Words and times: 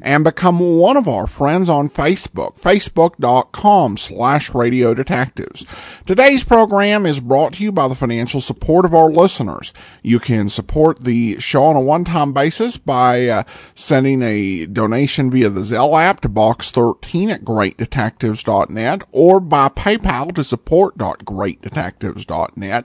and 0.00 0.24
become 0.24 0.78
one 0.78 0.96
of 0.96 1.06
our 1.08 1.26
friends 1.26 1.68
on 1.68 1.90
Facebook, 1.90 2.58
facebook.com 2.60 3.96
slash 3.96 4.54
radio 4.54 4.94
detectives. 4.94 5.66
Today's 6.06 6.44
program 6.44 7.04
is 7.06 7.18
brought 7.20 7.54
to 7.54 7.62
you 7.62 7.72
by 7.72 7.88
the 7.88 7.94
financial 7.94 8.40
support 8.40 8.84
of 8.84 8.94
our 8.94 9.10
listeners. 9.10 9.72
You 10.02 10.20
can 10.20 10.48
support 10.48 11.04
the 11.04 11.38
show 11.40 11.64
on 11.64 11.76
a 11.76 11.80
one-time 11.80 12.32
basis 12.32 12.76
by 12.76 13.26
uh, 13.26 13.42
sending 13.74 14.22
a 14.22 14.66
donation 14.66 15.30
via 15.30 15.50
the 15.50 15.60
Zelle 15.60 16.02
app 16.02 16.20
to 16.22 16.28
box13 16.28 17.30
at 17.30 17.44
greatdetectives.net 17.44 19.02
or 19.12 19.38
by 19.40 19.68
PayPal 19.68 20.34
to 20.34 20.42
support.greatdetectives.net 20.44 22.84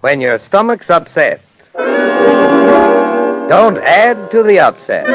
When 0.00 0.20
your 0.20 0.38
stomach's 0.38 0.90
upset, 0.90 1.42
don't 3.48 3.78
add 3.78 4.30
to 4.30 4.42
the 4.42 4.58
upset. 4.58 5.06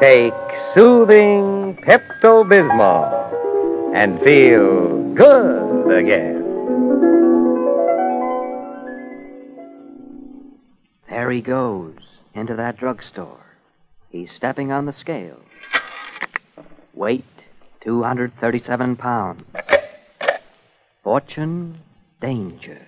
Take 0.00 0.34
soothing 0.72 1.76
Pepto 1.76 2.44
Bismol 2.44 3.94
and 3.94 4.20
feel 4.20 5.14
good 5.14 5.96
again. 5.96 6.43
There 11.08 11.30
he 11.30 11.40
goes 11.40 11.98
into 12.34 12.54
that 12.56 12.76
drugstore. 12.76 13.44
He's 14.10 14.32
stepping 14.32 14.72
on 14.72 14.86
the 14.86 14.92
scale. 14.92 15.40
Weight 16.94 17.24
237 17.82 18.96
pounds. 18.96 19.44
Fortune, 21.02 21.78
danger. 22.20 22.86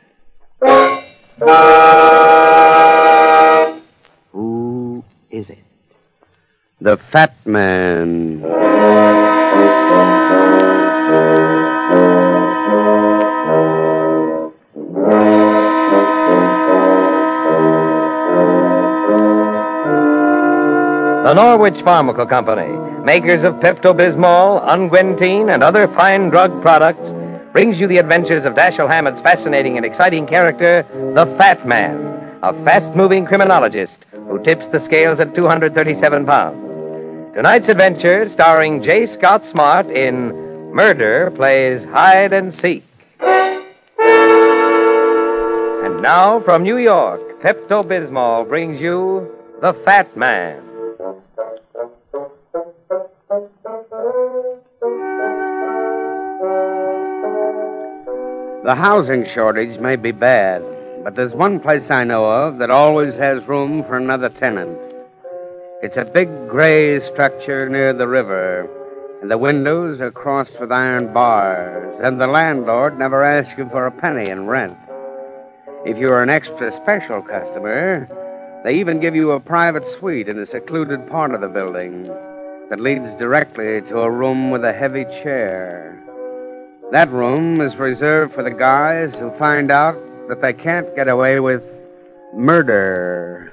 Who 4.32 5.04
is 5.30 5.50
it? 5.50 5.64
The 6.80 6.96
Fat 6.96 7.34
Man. 7.44 8.42
The 21.26 21.34
Norwich 21.34 21.78
Pharmacal 21.78 22.28
Company, 22.28 22.72
makers 23.02 23.42
of 23.42 23.56
Pepto 23.56 23.92
Bismol, 23.92 24.64
Unguentine, 24.64 25.52
and 25.52 25.60
other 25.60 25.88
fine 25.88 26.30
drug 26.30 26.62
products, 26.62 27.12
brings 27.50 27.80
you 27.80 27.88
the 27.88 27.98
adventures 27.98 28.44
of 28.44 28.54
Dashiell 28.54 28.88
Hammett's 28.88 29.20
fascinating 29.20 29.76
and 29.76 29.84
exciting 29.84 30.24
character, 30.24 30.86
the 31.16 31.26
Fat 31.36 31.66
Man, 31.66 32.38
a 32.44 32.52
fast 32.64 32.94
moving 32.94 33.26
criminologist 33.26 34.06
who 34.12 34.40
tips 34.44 34.68
the 34.68 34.78
scales 34.78 35.18
at 35.18 35.34
237 35.34 36.24
pounds. 36.24 37.34
Tonight's 37.34 37.68
adventure, 37.68 38.28
starring 38.28 38.80
J. 38.80 39.04
Scott 39.06 39.44
Smart 39.44 39.86
in 39.86 40.30
Murder 40.72 41.32
Plays 41.32 41.82
Hide 41.86 42.32
and 42.32 42.54
Seek. 42.54 42.84
And 45.82 46.00
now, 46.00 46.38
from 46.38 46.62
New 46.62 46.76
York, 46.76 47.42
Pepto 47.42 47.82
Bismol 47.82 48.48
brings 48.48 48.80
you 48.80 49.28
The 49.60 49.74
Fat 49.74 50.16
Man. 50.16 50.65
The 58.66 58.74
housing 58.74 59.24
shortage 59.28 59.78
may 59.78 59.94
be 59.94 60.10
bad, 60.10 60.60
but 61.04 61.14
there's 61.14 61.36
one 61.36 61.60
place 61.60 61.88
I 61.88 62.02
know 62.02 62.28
of 62.28 62.58
that 62.58 62.68
always 62.68 63.14
has 63.14 63.46
room 63.46 63.84
for 63.84 63.96
another 63.96 64.28
tenant. 64.28 64.76
It's 65.84 65.96
a 65.96 66.04
big 66.04 66.48
gray 66.48 66.98
structure 66.98 67.68
near 67.68 67.92
the 67.92 68.08
river, 68.08 68.68
and 69.22 69.30
the 69.30 69.38
windows 69.38 70.00
are 70.00 70.10
crossed 70.10 70.58
with 70.58 70.72
iron 70.72 71.12
bars, 71.12 72.00
and 72.02 72.20
the 72.20 72.26
landlord 72.26 72.98
never 72.98 73.22
asks 73.22 73.56
you 73.56 73.68
for 73.68 73.86
a 73.86 73.92
penny 73.92 74.30
in 74.30 74.48
rent. 74.48 74.76
If 75.84 75.96
you're 75.96 76.20
an 76.20 76.28
extra 76.28 76.72
special 76.72 77.22
customer, 77.22 78.08
they 78.64 78.74
even 78.80 78.98
give 78.98 79.14
you 79.14 79.30
a 79.30 79.38
private 79.38 79.86
suite 79.86 80.26
in 80.26 80.40
a 80.40 80.44
secluded 80.44 81.06
part 81.06 81.32
of 81.34 81.40
the 81.40 81.46
building 81.46 82.02
that 82.68 82.80
leads 82.80 83.14
directly 83.14 83.82
to 83.82 84.00
a 84.00 84.10
room 84.10 84.50
with 84.50 84.64
a 84.64 84.72
heavy 84.72 85.04
chair. 85.04 86.02
That 86.92 87.10
room 87.10 87.60
is 87.60 87.74
reserved 87.76 88.32
for 88.32 88.44
the 88.44 88.50
guys 88.52 89.16
who 89.16 89.32
find 89.32 89.72
out 89.72 89.98
that 90.28 90.40
they 90.40 90.52
can't 90.52 90.94
get 90.94 91.08
away 91.08 91.40
with 91.40 91.64
murder. 92.32 93.52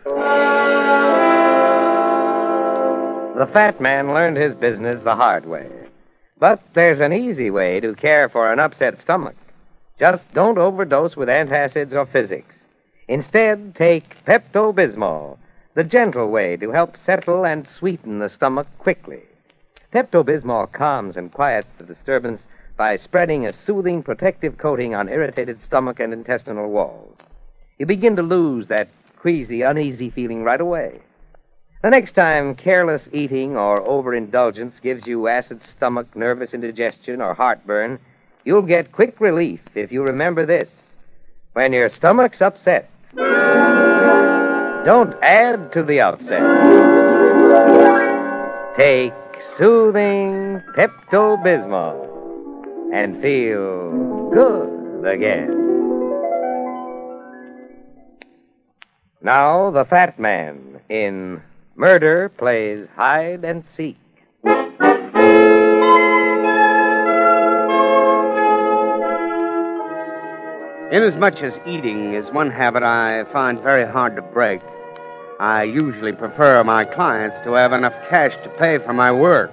The 3.36 3.48
fat 3.48 3.82
man 3.82 4.14
learned 4.14 4.38
his 4.38 4.54
business 4.54 5.04
the 5.04 5.16
hard 5.16 5.48
way. 5.48 5.68
But 6.38 6.62
there's 6.76 7.00
an 7.00 7.12
easy 7.12 7.50
way 7.50 7.80
to 7.80 7.96
care 7.96 8.30
for 8.30 8.54
an 8.54 8.60
upset 8.60 9.02
stomach. 9.02 9.36
Just 9.98 10.32
don't 10.34 10.60
overdose 10.60 11.18
with 11.18 11.28
antacids 11.28 11.94
or 11.94 12.06
physics. 12.06 12.56
Instead, 13.08 13.74
take 13.74 14.24
Pepto 14.26 14.72
Bismol, 14.72 15.40
the 15.74 15.84
gentle 15.84 16.28
way 16.28 16.56
to 16.58 16.70
help 16.70 17.00
settle 17.00 17.48
and 17.48 17.68
sweeten 17.68 18.20
the 18.20 18.30
stomach 18.30 18.68
quickly. 18.78 19.24
Pepto 19.92 20.24
Bismol 20.24 20.72
calms 20.72 21.18
and 21.18 21.32
quiets 21.32 21.68
the 21.80 21.84
disturbance 21.84 22.46
by 22.76 22.98
spreading 22.98 23.46
a 23.46 23.54
soothing 23.54 24.02
protective 24.02 24.58
coating 24.58 24.96
on 24.96 25.10
irritated 25.10 25.62
stomach 25.62 26.00
and 26.00 26.12
intestinal 26.14 26.70
walls. 26.70 27.18
You 27.78 27.86
begin 27.86 28.16
to 28.16 28.24
lose 28.24 28.68
that 28.68 28.90
queasy, 29.18 29.62
uneasy 29.62 30.10
feeling 30.10 30.44
right 30.44 30.62
away. 30.62 31.00
The 31.82 31.90
next 31.90 32.14
time 32.14 32.56
careless 32.56 33.10
eating 33.12 33.58
or 33.58 33.82
overindulgence 33.82 34.80
gives 34.80 35.06
you 35.06 35.28
acid 35.28 35.62
stomach, 35.62 36.16
nervous 36.16 36.54
indigestion, 36.54 37.22
or 37.22 37.34
heartburn, 37.34 38.00
you'll 38.46 38.62
get 38.62 38.92
quick 38.92 39.20
relief 39.20 39.62
if 39.76 39.92
you 39.92 40.02
remember 40.04 40.46
this. 40.46 40.72
When 41.54 41.74
your 41.74 41.90
stomach's 41.90 42.42
upset, 42.42 42.90
don't 44.86 45.16
add 45.22 45.72
to 45.74 45.84
the 45.84 46.00
upset. 46.00 46.42
Take 48.76 49.14
soothing 49.42 50.62
Pepto 50.76 51.38
Bismol 51.44 52.13
and 52.94 53.20
feel 53.24 54.30
good 54.32 55.06
again. 55.06 55.50
Now, 59.20 59.72
the 59.72 59.84
fat 59.84 60.20
man 60.20 60.80
in 60.90 61.42
Murder 61.76 62.30
Plays 62.30 62.88
Hide 62.96 63.44
and 63.44 63.66
Seek. 63.66 63.98
Inasmuch 70.92 71.42
as 71.42 71.60
eating 71.66 72.14
is 72.14 72.32
one 72.32 72.52
habit 72.52 72.84
I 72.84 73.24
find 73.34 73.60
very 73.60 73.92
hard 73.92 74.16
to 74.18 74.22
break, 74.22 74.62
I 75.40 75.64
usually 75.64 76.12
prefer 76.12 76.64
my 76.64 76.84
clients 76.84 77.38
to 77.44 77.54
have 77.54 77.74
enough 77.74 77.96
cash 78.08 78.36
to 78.44 78.50
pay 78.50 78.78
for 78.78 78.94
my 78.94 79.12
work. 79.12 79.52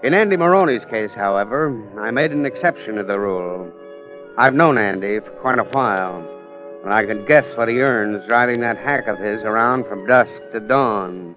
In 0.00 0.14
Andy 0.14 0.36
Maroney's 0.36 0.84
case, 0.84 1.10
however, 1.12 1.76
I 1.98 2.12
made 2.12 2.30
an 2.30 2.46
exception 2.46 2.94
to 2.94 3.02
the 3.02 3.18
rule. 3.18 3.68
I've 4.36 4.54
known 4.54 4.78
Andy 4.78 5.18
for 5.18 5.30
quite 5.32 5.58
a 5.58 5.64
while, 5.64 6.24
and 6.84 6.94
I 6.94 7.04
can 7.04 7.26
guess 7.26 7.56
what 7.56 7.68
he 7.68 7.80
earns 7.80 8.24
driving 8.28 8.60
that 8.60 8.76
hack 8.76 9.08
of 9.08 9.18
his 9.18 9.42
around 9.42 9.86
from 9.86 10.06
dusk 10.06 10.40
to 10.52 10.60
dawn. 10.60 11.34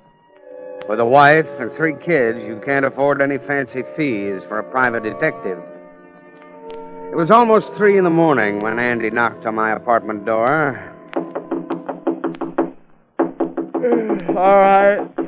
With 0.87 0.99
a 0.99 1.05
wife 1.05 1.47
and 1.59 1.71
three 1.73 1.95
kids, 1.95 2.37
you 2.43 2.61
can't 2.63 2.85
afford 2.85 3.19
any 3.19 3.39
fancy 3.39 3.81
fees 3.97 4.43
for 4.47 4.59
a 4.59 4.63
private 4.63 5.01
detective. 5.01 5.57
It 7.11 7.15
was 7.15 7.31
almost 7.31 7.73
three 7.73 7.97
in 7.97 8.03
the 8.03 8.11
morning 8.11 8.59
when 8.59 8.77
Andy 8.77 9.09
knocked 9.09 9.47
on 9.47 9.55
my 9.55 9.71
apartment 9.71 10.23
door. 10.23 10.79
All 14.37 14.57
right. 14.57 15.20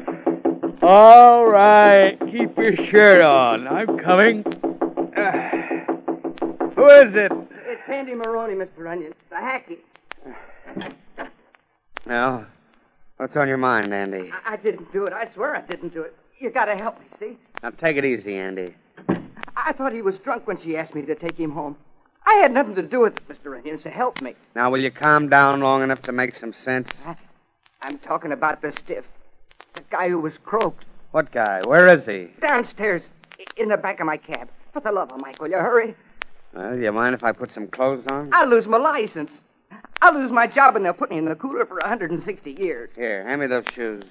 All 0.85 1.45
right. 1.45 2.17
Keep 2.29 2.57
your 2.57 2.75
shirt 2.75 3.21
on. 3.21 3.69
I'm 3.69 3.97
coming. 3.97 4.43
who 6.75 6.89
is 6.89 7.13
it? 7.13 7.31
It's 7.65 7.87
Andy 7.87 8.13
Maroney, 8.13 8.55
Mr. 8.55 8.79
Runyon. 8.79 9.13
The 9.29 9.35
hacky. 9.37 9.77
Well, 12.05 12.45
what's 13.15 13.37
on 13.37 13.47
your 13.47 13.55
mind, 13.55 13.93
Andy? 13.93 14.29
I, 14.45 14.55
I 14.55 14.57
didn't 14.57 14.91
do 14.91 15.05
it. 15.05 15.13
I 15.13 15.29
swear 15.33 15.55
I 15.55 15.61
didn't 15.61 15.93
do 15.93 16.01
it. 16.01 16.17
You 16.37 16.49
gotta 16.49 16.75
help 16.75 16.99
me, 16.99 17.05
see? 17.17 17.37
Now 17.63 17.69
take 17.69 17.95
it 17.95 18.03
easy, 18.03 18.35
Andy. 18.35 18.75
I 19.55 19.71
thought 19.71 19.93
he 19.93 20.01
was 20.01 20.17
drunk 20.17 20.47
when 20.47 20.59
she 20.59 20.75
asked 20.75 20.95
me 20.95 21.03
to 21.03 21.15
take 21.15 21.37
him 21.37 21.51
home. 21.51 21.77
I 22.25 22.33
had 22.33 22.51
nothing 22.51 22.75
to 22.75 22.81
do 22.81 22.99
with 22.99 23.15
it, 23.15 23.25
Mr. 23.29 23.53
Runyon, 23.53 23.77
so 23.77 23.89
help 23.89 24.21
me. 24.21 24.35
Now, 24.53 24.69
will 24.69 24.81
you 24.81 24.91
calm 24.91 25.29
down 25.29 25.61
long 25.61 25.81
enough 25.81 26.01
to 26.01 26.11
make 26.11 26.35
some 26.35 26.51
sense? 26.51 26.89
I'm 27.81 27.99
talking 27.99 28.33
about 28.33 28.61
the 28.61 28.73
stiff. 28.73 29.05
The 29.73 29.83
guy 29.89 30.09
who 30.09 30.19
was 30.19 30.37
croaked. 30.37 30.85
What 31.11 31.31
guy? 31.31 31.61
Where 31.65 31.87
is 31.87 32.05
he? 32.05 32.29
Downstairs, 32.41 33.11
in 33.57 33.69
the 33.69 33.77
back 33.77 33.99
of 33.99 34.05
my 34.05 34.17
cab. 34.17 34.49
For 34.71 34.79
the 34.79 34.91
love 34.91 35.11
of 35.11 35.21
Mike, 35.21 35.39
will 35.39 35.49
you 35.49 35.57
hurry? 35.57 35.95
Well, 36.53 36.75
do 36.75 36.81
you 36.81 36.91
mind 36.91 37.13
if 37.13 37.23
I 37.23 37.31
put 37.31 37.51
some 37.51 37.67
clothes 37.67 38.05
on? 38.09 38.29
I'll 38.33 38.47
lose 38.47 38.67
my 38.67 38.77
license. 38.77 39.41
I'll 40.01 40.13
lose 40.13 40.31
my 40.31 40.47
job, 40.47 40.75
and 40.75 40.83
they'll 40.83 40.93
put 40.93 41.09
me 41.09 41.17
in 41.17 41.25
the 41.25 41.35
cooler 41.35 41.65
for 41.65 41.75
160 41.75 42.51
years. 42.51 42.89
Here, 42.95 43.27
hand 43.27 43.41
me 43.41 43.47
those 43.47 43.65
shoes. 43.73 44.03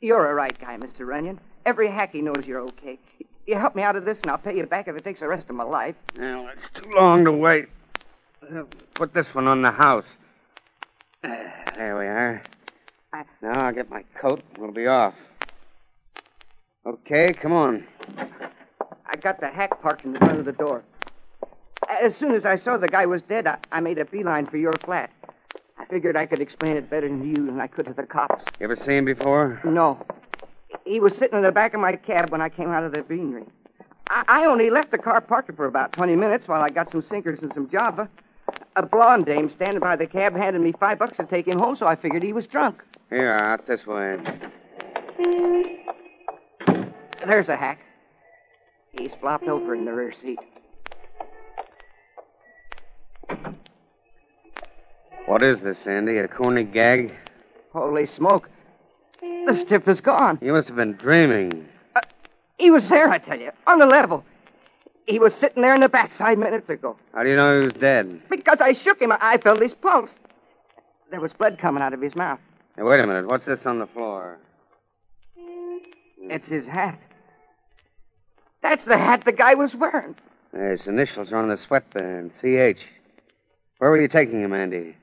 You're 0.00 0.30
a 0.30 0.34
right 0.34 0.58
guy, 0.58 0.76
Mr. 0.76 1.06
Runyon. 1.06 1.40
Every 1.66 1.88
hacky 1.88 2.22
knows 2.22 2.46
you're 2.46 2.60
okay. 2.60 2.98
You 3.46 3.54
help 3.56 3.74
me 3.74 3.82
out 3.82 3.96
of 3.96 4.04
this, 4.04 4.18
and 4.22 4.30
I'll 4.30 4.38
pay 4.38 4.56
you 4.56 4.64
back 4.66 4.88
if 4.88 4.96
it 4.96 5.04
takes 5.04 5.20
the 5.20 5.28
rest 5.28 5.48
of 5.48 5.56
my 5.56 5.64
life. 5.64 5.94
Well, 6.18 6.48
it's 6.54 6.68
too 6.70 6.90
long 6.90 7.24
to 7.24 7.32
wait. 7.32 7.68
Put 8.94 9.14
this 9.14 9.34
one 9.34 9.46
on 9.46 9.62
the 9.62 9.70
house. 9.70 10.06
There 11.22 11.96
we 11.98 12.06
are. 12.06 12.42
Now 13.40 13.66
I'll 13.66 13.72
get 13.72 13.90
my 13.90 14.02
coat. 14.14 14.42
We'll 14.58 14.72
be 14.72 14.86
off. 14.86 15.14
Okay, 16.84 17.32
come 17.32 17.52
on. 17.52 17.86
I 19.06 19.16
got 19.16 19.40
the 19.40 19.48
hack 19.48 19.80
parked 19.80 20.04
in 20.04 20.12
the 20.12 20.18
front 20.18 20.38
of 20.38 20.44
the 20.44 20.52
door. 20.52 20.84
As 21.88 22.14
soon 22.16 22.32
as 22.34 22.44
I 22.44 22.56
saw 22.56 22.76
the 22.76 22.88
guy 22.88 23.06
was 23.06 23.22
dead, 23.22 23.46
I, 23.46 23.58
I 23.72 23.80
made 23.80 23.98
a 23.98 24.04
beeline 24.04 24.46
for 24.46 24.58
your 24.58 24.72
flat. 24.84 25.10
I 25.78 25.84
figured 25.86 26.16
I 26.16 26.26
could 26.26 26.40
explain 26.40 26.76
it 26.76 26.90
better 26.90 27.08
to 27.08 27.26
you 27.26 27.46
than 27.46 27.60
I 27.60 27.66
could 27.66 27.86
to 27.86 27.94
the 27.94 28.02
cops. 28.02 28.44
You 28.60 28.64
ever 28.64 28.76
seen 28.76 28.98
him 28.98 29.04
before? 29.06 29.60
No. 29.64 30.04
He 30.84 31.00
was 31.00 31.16
sitting 31.16 31.38
in 31.38 31.42
the 31.42 31.52
back 31.52 31.74
of 31.74 31.80
my 31.80 31.96
cab 31.96 32.30
when 32.30 32.42
I 32.42 32.48
came 32.48 32.68
out 32.68 32.84
of 32.84 32.92
the 32.92 33.02
beanery. 33.02 33.44
I, 34.10 34.24
I 34.28 34.44
only 34.46 34.70
left 34.70 34.90
the 34.90 34.98
car 34.98 35.20
parked 35.20 35.54
for 35.56 35.66
about 35.66 35.92
20 35.92 36.16
minutes 36.16 36.46
while 36.48 36.60
I 36.60 36.68
got 36.68 36.90
some 36.90 37.02
sinkers 37.02 37.40
and 37.40 37.52
some 37.54 37.70
java. 37.70 38.08
A 38.76 38.84
blonde 38.84 39.24
dame 39.24 39.48
standing 39.48 39.80
by 39.80 39.96
the 39.96 40.06
cab 40.06 40.36
handed 40.36 40.60
me 40.60 40.72
five 40.72 40.98
bucks 40.98 41.16
to 41.16 41.24
take 41.24 41.46
him 41.46 41.58
home, 41.58 41.76
so 41.76 41.86
I 41.86 41.96
figured 41.96 42.22
he 42.22 42.32
was 42.32 42.46
drunk. 42.46 42.82
Here, 43.10 43.32
out 43.32 43.66
this 43.66 43.86
way. 43.86 44.18
There's 47.26 47.48
a 47.48 47.56
hack. 47.56 47.80
He's 48.92 49.14
flopped 49.14 49.48
over 49.48 49.74
in 49.74 49.84
the 49.84 49.92
rear 49.92 50.12
seat. 50.12 50.38
What 55.26 55.42
is 55.42 55.60
this, 55.60 55.86
Andy? 55.86 56.18
A 56.18 56.28
corny 56.28 56.64
gag? 56.64 57.14
Holy 57.72 58.06
smoke. 58.06 58.50
The 59.20 59.56
stiff 59.56 59.88
is 59.88 60.00
gone. 60.00 60.38
You 60.42 60.52
must 60.52 60.68
have 60.68 60.76
been 60.76 60.94
dreaming. 60.94 61.68
Uh, 61.96 62.00
he 62.58 62.70
was 62.70 62.88
there, 62.88 63.08
I 63.08 63.18
tell 63.18 63.38
you, 63.38 63.52
on 63.66 63.78
the 63.78 63.86
level. 63.86 64.24
He 65.06 65.18
was 65.18 65.34
sitting 65.34 65.62
there 65.62 65.74
in 65.74 65.80
the 65.80 65.88
back 65.88 66.12
five 66.12 66.38
minutes 66.38 66.68
ago. 66.68 66.96
How 67.14 67.22
do 67.22 67.30
you 67.30 67.36
know 67.36 67.58
he 67.60 67.64
was 67.64 67.74
dead? 67.74 68.20
Because 68.28 68.60
I 68.60 68.74
shook 68.74 69.00
him, 69.00 69.12
I 69.12 69.38
felt 69.38 69.62
his 69.62 69.72
pulse. 69.72 70.10
There 71.10 71.20
was 71.20 71.32
blood 71.32 71.58
coming 71.58 71.82
out 71.82 71.94
of 71.94 72.02
his 72.02 72.14
mouth. 72.14 72.40
Hey, 72.78 72.84
wait 72.84 73.00
a 73.00 73.06
minute. 73.08 73.26
What's 73.26 73.44
this 73.44 73.66
on 73.66 73.80
the 73.80 73.88
floor? 73.88 74.38
It's 76.20 76.46
his 76.46 76.68
hat. 76.68 77.00
That's 78.62 78.84
the 78.84 78.96
hat 78.96 79.24
the 79.24 79.32
guy 79.32 79.54
was 79.54 79.74
wearing. 79.74 80.14
His 80.56 80.86
initials 80.86 81.32
are 81.32 81.38
on 81.38 81.48
the 81.48 81.56
sweatband. 81.56 82.32
C.H. 82.32 82.78
Where 83.78 83.90
were 83.90 84.00
you 84.00 84.06
taking 84.06 84.40
him, 84.40 84.52
Andy? 84.52 84.94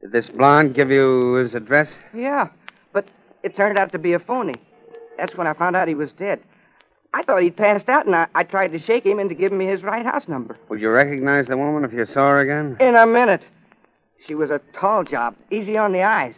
Did 0.00 0.10
this 0.10 0.28
blonde 0.28 0.74
give 0.74 0.90
you 0.90 1.34
his 1.34 1.54
address? 1.54 1.94
Yeah, 2.12 2.48
but 2.92 3.06
it 3.44 3.54
turned 3.54 3.78
out 3.78 3.92
to 3.92 4.00
be 4.00 4.14
a 4.14 4.18
phony. 4.18 4.56
That's 5.18 5.36
when 5.36 5.46
I 5.46 5.52
found 5.52 5.76
out 5.76 5.86
he 5.86 5.94
was 5.94 6.12
dead. 6.12 6.40
I 7.14 7.22
thought 7.22 7.42
he'd 7.42 7.56
passed 7.56 7.88
out, 7.88 8.06
and 8.06 8.16
I, 8.16 8.26
I 8.34 8.42
tried 8.42 8.72
to 8.72 8.78
shake 8.80 9.06
him 9.06 9.20
into 9.20 9.36
giving 9.36 9.58
me 9.58 9.66
his 9.66 9.84
right 9.84 10.04
house 10.04 10.26
number. 10.26 10.58
Would 10.68 10.80
you 10.80 10.90
recognize 10.90 11.46
the 11.46 11.56
woman 11.56 11.84
if 11.84 11.92
you 11.92 12.06
saw 12.06 12.30
her 12.30 12.40
again? 12.40 12.76
In 12.80 12.96
a 12.96 13.06
minute. 13.06 13.42
She 14.20 14.34
was 14.34 14.50
a 14.50 14.60
tall 14.72 15.02
job, 15.02 15.34
easy 15.50 15.78
on 15.78 15.92
the 15.92 16.02
eyes. 16.02 16.34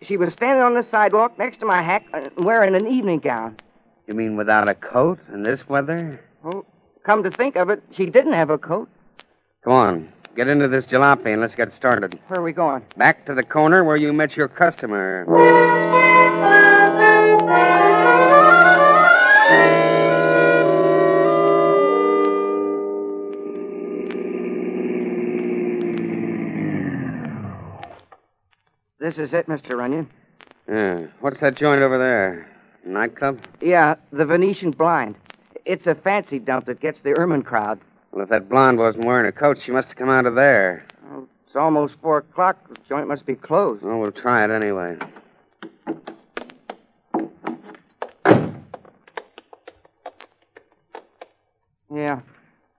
She 0.00 0.16
was 0.16 0.32
standing 0.32 0.62
on 0.62 0.74
the 0.74 0.82
sidewalk 0.82 1.38
next 1.38 1.58
to 1.58 1.66
my 1.66 1.82
hack, 1.82 2.06
uh, 2.12 2.30
wearing 2.38 2.74
an 2.74 2.88
evening 2.88 3.20
gown. 3.20 3.58
You 4.06 4.14
mean 4.14 4.36
without 4.36 4.68
a 4.68 4.74
coat 4.74 5.18
in 5.32 5.42
this 5.42 5.68
weather? 5.68 6.20
Oh, 6.44 6.64
come 7.04 7.22
to 7.22 7.30
think 7.30 7.56
of 7.56 7.70
it, 7.70 7.82
she 7.92 8.06
didn't 8.06 8.32
have 8.32 8.50
a 8.50 8.58
coat. 8.58 8.88
Come 9.62 9.72
on. 9.72 10.12
Get 10.34 10.48
into 10.48 10.66
this 10.66 10.86
jalopy 10.86 11.26
and 11.26 11.42
let's 11.42 11.54
get 11.54 11.74
started. 11.74 12.18
Where 12.28 12.40
are 12.40 12.42
we 12.42 12.52
going? 12.52 12.82
Back 12.96 13.26
to 13.26 13.34
the 13.34 13.42
corner 13.42 13.84
where 13.84 13.96
you 13.96 14.12
met 14.14 14.34
your 14.34 14.48
customer. 14.48 15.26
This 29.02 29.18
is 29.18 29.34
it, 29.34 29.48
Mr. 29.48 29.76
Runyon. 29.76 30.08
Yeah. 30.68 31.06
What's 31.18 31.40
that 31.40 31.56
joint 31.56 31.82
over 31.82 31.98
there? 31.98 32.48
Nightclub? 32.84 33.40
Yeah, 33.60 33.96
the 34.12 34.24
Venetian 34.24 34.70
blind. 34.70 35.16
It's 35.64 35.88
a 35.88 35.94
fancy 35.96 36.38
dump 36.38 36.66
that 36.66 36.78
gets 36.78 37.00
the 37.00 37.18
ermine 37.18 37.42
crowd. 37.42 37.80
Well, 38.12 38.22
if 38.22 38.28
that 38.28 38.48
blonde 38.48 38.78
wasn't 38.78 39.04
wearing 39.04 39.26
a 39.26 39.32
coat, 39.32 39.60
she 39.60 39.72
must 39.72 39.88
have 39.88 39.96
come 39.96 40.08
out 40.08 40.24
of 40.24 40.36
there. 40.36 40.86
Oh, 41.10 41.26
it's 41.44 41.56
almost 41.56 42.00
four 42.00 42.18
o'clock. 42.18 42.68
The 42.68 42.76
joint 42.88 43.08
must 43.08 43.26
be 43.26 43.34
closed. 43.34 43.82
Well, 43.82 43.98
we'll 43.98 44.12
try 44.12 44.44
it 44.44 44.50
anyway. 44.52 44.96
Yeah, 51.92 52.20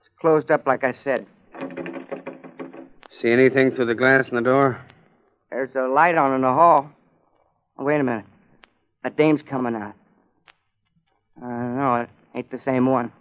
it's 0.00 0.08
closed 0.18 0.50
up 0.50 0.66
like 0.66 0.84
I 0.84 0.92
said. 0.92 1.26
See 3.10 3.28
anything 3.30 3.72
through 3.72 3.84
the 3.84 3.94
glass 3.94 4.30
in 4.30 4.36
the 4.36 4.40
door? 4.40 4.80
There's 5.54 5.76
a 5.76 5.86
light 5.86 6.16
on 6.16 6.34
in 6.34 6.40
the 6.40 6.52
hall. 6.52 6.90
Oh, 7.78 7.84
wait 7.84 8.00
a 8.00 8.02
minute. 8.02 8.24
A 9.04 9.10
dame's 9.10 9.40
coming 9.40 9.76
out. 9.76 9.94
Uh, 11.40 11.46
no, 11.46 11.94
it 11.94 12.08
ain't 12.34 12.50
the 12.50 12.58
same 12.58 12.86
one. 12.86 13.12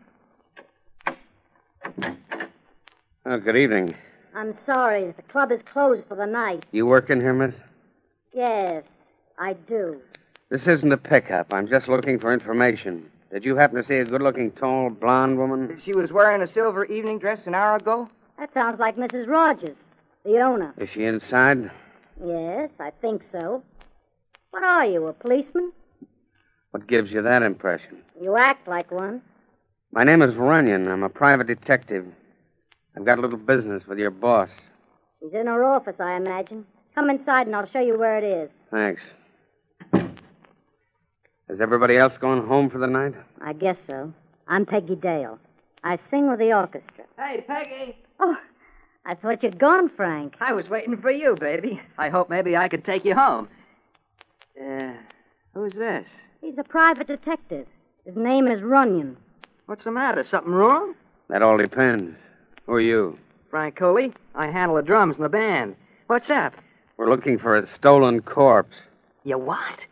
Oh, 3.28 3.38
good 3.38 3.56
evening. 3.56 3.94
I'm 4.34 4.52
sorry. 4.52 5.12
The 5.12 5.22
club 5.22 5.52
is 5.52 5.62
closed 5.62 6.08
for 6.08 6.16
the 6.16 6.26
night. 6.26 6.66
You 6.72 6.88
working 6.88 7.22
here, 7.22 7.34
miss? 7.34 7.54
Yes, 8.34 8.86
I 9.38 9.54
do. 9.54 10.02
This 10.50 10.66
isn't 10.66 10.92
a 10.92 10.98
pickup. 10.98 11.54
I'm 11.54 11.68
just 11.68 11.88
looking 11.88 12.18
for 12.18 12.34
information. 12.34 13.12
Did 13.32 13.46
you 13.46 13.56
happen 13.58 13.78
to 13.78 13.84
see 13.84 13.98
a 13.98 14.06
good 14.06 14.24
looking, 14.24 14.50
tall, 14.50 14.90
blonde 14.90 15.38
woman? 15.38 15.78
She 15.78 15.94
was 15.94 16.12
wearing 16.12 16.42
a 16.42 16.48
silver 16.48 16.86
evening 16.86 17.20
dress 17.20 17.46
an 17.46 17.54
hour 17.54 17.76
ago. 17.76 18.10
That 18.40 18.52
sounds 18.52 18.80
like 18.80 18.98
Mrs. 18.98 19.28
Rogers, 19.28 19.90
the 20.26 20.40
owner. 20.40 20.74
Is 20.80 20.90
she 20.90 21.04
inside? 21.04 21.70
Yes, 22.24 22.72
I 22.80 22.92
think 22.92 23.24
so. 23.24 23.64
What 24.52 24.64
are 24.64 24.86
you, 24.86 25.08
a 25.08 25.14
policeman? 25.14 25.72
What 26.72 26.88
gives 26.88 27.12
you 27.12 27.22
that 27.22 27.44
impression? 27.44 28.02
You 28.22 28.38
act 28.38 28.68
like 28.68 28.92
one. 28.92 29.22
My 29.92 30.04
name 30.04 30.22
is 30.22 30.36
Runyon. 30.36 30.88
I'm 30.88 31.04
a 31.04 31.10
private 31.10 31.48
detective. 31.48 32.06
I've 32.96 33.06
got 33.06 33.18
a 33.20 33.22
little 33.22 33.38
business 33.38 33.88
with 33.88 34.00
your 34.00 34.12
boss. 34.12 34.52
She's 35.22 35.34
in 35.34 35.48
her 35.48 35.64
office, 35.64 36.00
I 36.00 36.16
imagine. 36.16 36.66
Come 36.96 37.10
inside 37.10 37.48
and 37.48 37.56
I'll 37.56 37.66
show 37.66 37.80
you 37.80 37.98
where 37.98 38.18
it 38.18 38.24
is. 38.24 38.50
Thanks. 38.72 39.02
Is 41.50 41.62
everybody 41.62 41.98
else 41.98 42.18
going 42.18 42.46
home 42.46 42.70
for 42.70 42.78
the 42.78 42.88
night? 42.88 43.14
I 43.42 43.54
guess 43.54 43.80
so. 43.80 44.14
I'm 44.48 44.66
Peggy 44.66 44.96
Dale. 44.96 45.40
I 45.84 45.96
sing 45.96 46.30
with 46.30 46.40
the 46.40 46.54
orchestra. 46.54 47.04
Hey, 47.18 47.44
Peggy. 47.46 47.98
Oh, 48.20 48.38
I 49.06 49.16
thought 49.16 49.44
you'd 49.44 49.60
gone, 49.60 49.90
Frank. 49.90 50.36
I 50.40 50.54
was 50.54 50.70
waiting 50.70 50.98
for 50.98 51.12
you, 51.12 51.36
baby. 51.36 51.82
I 51.98 52.10
hope 52.10 52.30
maybe 52.30 52.56
I 52.56 52.70
could 52.70 52.86
take 52.86 53.04
you 53.04 53.16
home. 53.16 53.50
Uh, 54.62 54.94
who's 55.54 55.74
this? 55.74 56.08
He's 56.40 56.58
a 56.58 56.64
private 56.64 57.08
detective. 57.08 57.68
His 58.06 58.16
name 58.16 58.48
is 58.48 58.62
Runyon. 58.62 59.18
What's 59.66 59.84
the 59.84 59.92
matter? 59.92 60.24
Something 60.24 60.54
wrong? 60.54 60.96
That 61.30 61.42
all 61.42 61.58
depends. 61.58 62.18
Who 62.66 62.74
are 62.74 62.80
you? 62.80 63.18
Frank 63.50 63.76
Cooley. 63.76 64.14
I 64.36 64.48
handle 64.48 64.78
the 64.78 64.82
drums 64.82 65.18
in 65.18 65.24
the 65.24 65.30
band. 65.30 65.76
What's 66.08 66.30
up? 66.30 66.54
We're 66.96 67.10
looking 67.10 67.38
for 67.38 67.58
a 67.58 67.68
stolen 67.68 68.22
corpse. 68.22 68.78
You 69.24 69.38
what? 69.38 69.86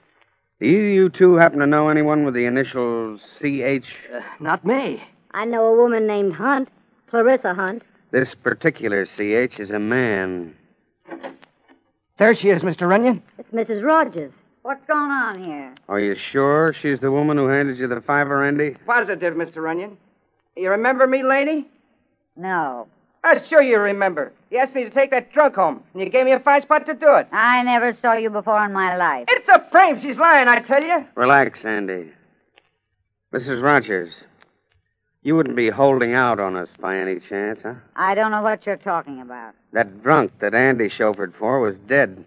Do 0.59 0.67
you, 0.67 0.81
you 0.83 1.09
two 1.09 1.35
happen 1.35 1.59
to 1.59 1.67
know 1.67 1.89
anyone 1.89 2.23
with 2.23 2.33
the 2.33 2.45
initials 2.45 3.21
CH? 3.39 3.87
Uh, 4.13 4.21
not 4.39 4.63
me. 4.63 5.03
I 5.31 5.45
know 5.45 5.65
a 5.65 5.75
woman 5.75 6.05
named 6.07 6.33
Hunt, 6.33 6.69
Clarissa 7.09 7.53
Hunt. 7.53 7.83
This 8.11 8.35
particular 8.35 9.05
CH 9.05 9.57
is 9.59 9.71
a 9.71 9.79
man. 9.79 10.53
There 12.17 12.35
she 12.35 12.49
is, 12.49 12.61
Mr. 12.61 12.87
Runyon. 12.87 13.23
It's 13.37 13.51
Mrs. 13.51 13.83
Rogers. 13.83 14.43
What's 14.63 14.85
going 14.85 15.09
on 15.09 15.41
here? 15.41 15.73
Are 15.87 15.99
you 15.99 16.15
sure 16.15 16.73
she's 16.73 16.99
the 16.99 17.09
woman 17.09 17.37
who 17.37 17.47
handed 17.47 17.79
you 17.79 17.87
the 17.87 18.01
fiver, 18.01 18.43
Andy? 18.43 18.75
Positive, 18.85 19.33
Mr. 19.33 19.63
Runyon. 19.63 19.97
You 20.57 20.71
remember 20.71 21.07
me, 21.07 21.23
lady? 21.23 21.69
No. 22.35 22.87
I'm 23.23 23.41
sure 23.41 23.61
you 23.61 23.79
remember. 23.79 24.33
You 24.49 24.57
asked 24.57 24.75
me 24.75 24.83
to 24.83 24.89
take 24.89 25.11
that 25.11 25.31
drunk 25.31 25.55
home, 25.55 25.81
and 25.93 26.03
you 26.03 26.09
gave 26.09 26.25
me 26.25 26.33
a 26.33 26.39
fine 26.39 26.61
spot 26.61 26.85
to 26.87 26.93
do 26.93 27.15
it. 27.15 27.27
I 27.31 27.63
never 27.63 27.93
saw 27.93 28.13
you 28.13 28.29
before 28.29 28.65
in 28.65 28.73
my 28.73 28.97
life. 28.97 29.25
It's 29.29 29.47
a 29.47 29.63
frame. 29.71 29.99
She's 29.99 30.17
lying, 30.17 30.49
I 30.49 30.59
tell 30.59 30.83
you. 30.83 31.07
Relax, 31.15 31.63
Andy. 31.63 32.11
Mrs. 33.33 33.63
Rogers, 33.63 34.11
you 35.23 35.35
wouldn't 35.35 35.55
be 35.55 35.69
holding 35.69 36.13
out 36.13 36.39
on 36.39 36.55
us 36.55 36.69
by 36.79 36.97
any 36.97 37.19
chance, 37.19 37.61
huh? 37.61 37.75
I 37.95 38.15
don't 38.15 38.31
know 38.31 38.41
what 38.41 38.65
you're 38.65 38.77
talking 38.77 39.21
about. 39.21 39.53
That 39.73 40.01
drunk 40.01 40.31
that 40.39 40.53
Andy 40.55 40.89
chauffeured 40.89 41.33
for 41.35 41.59
was 41.59 41.77
dead. 41.79 42.25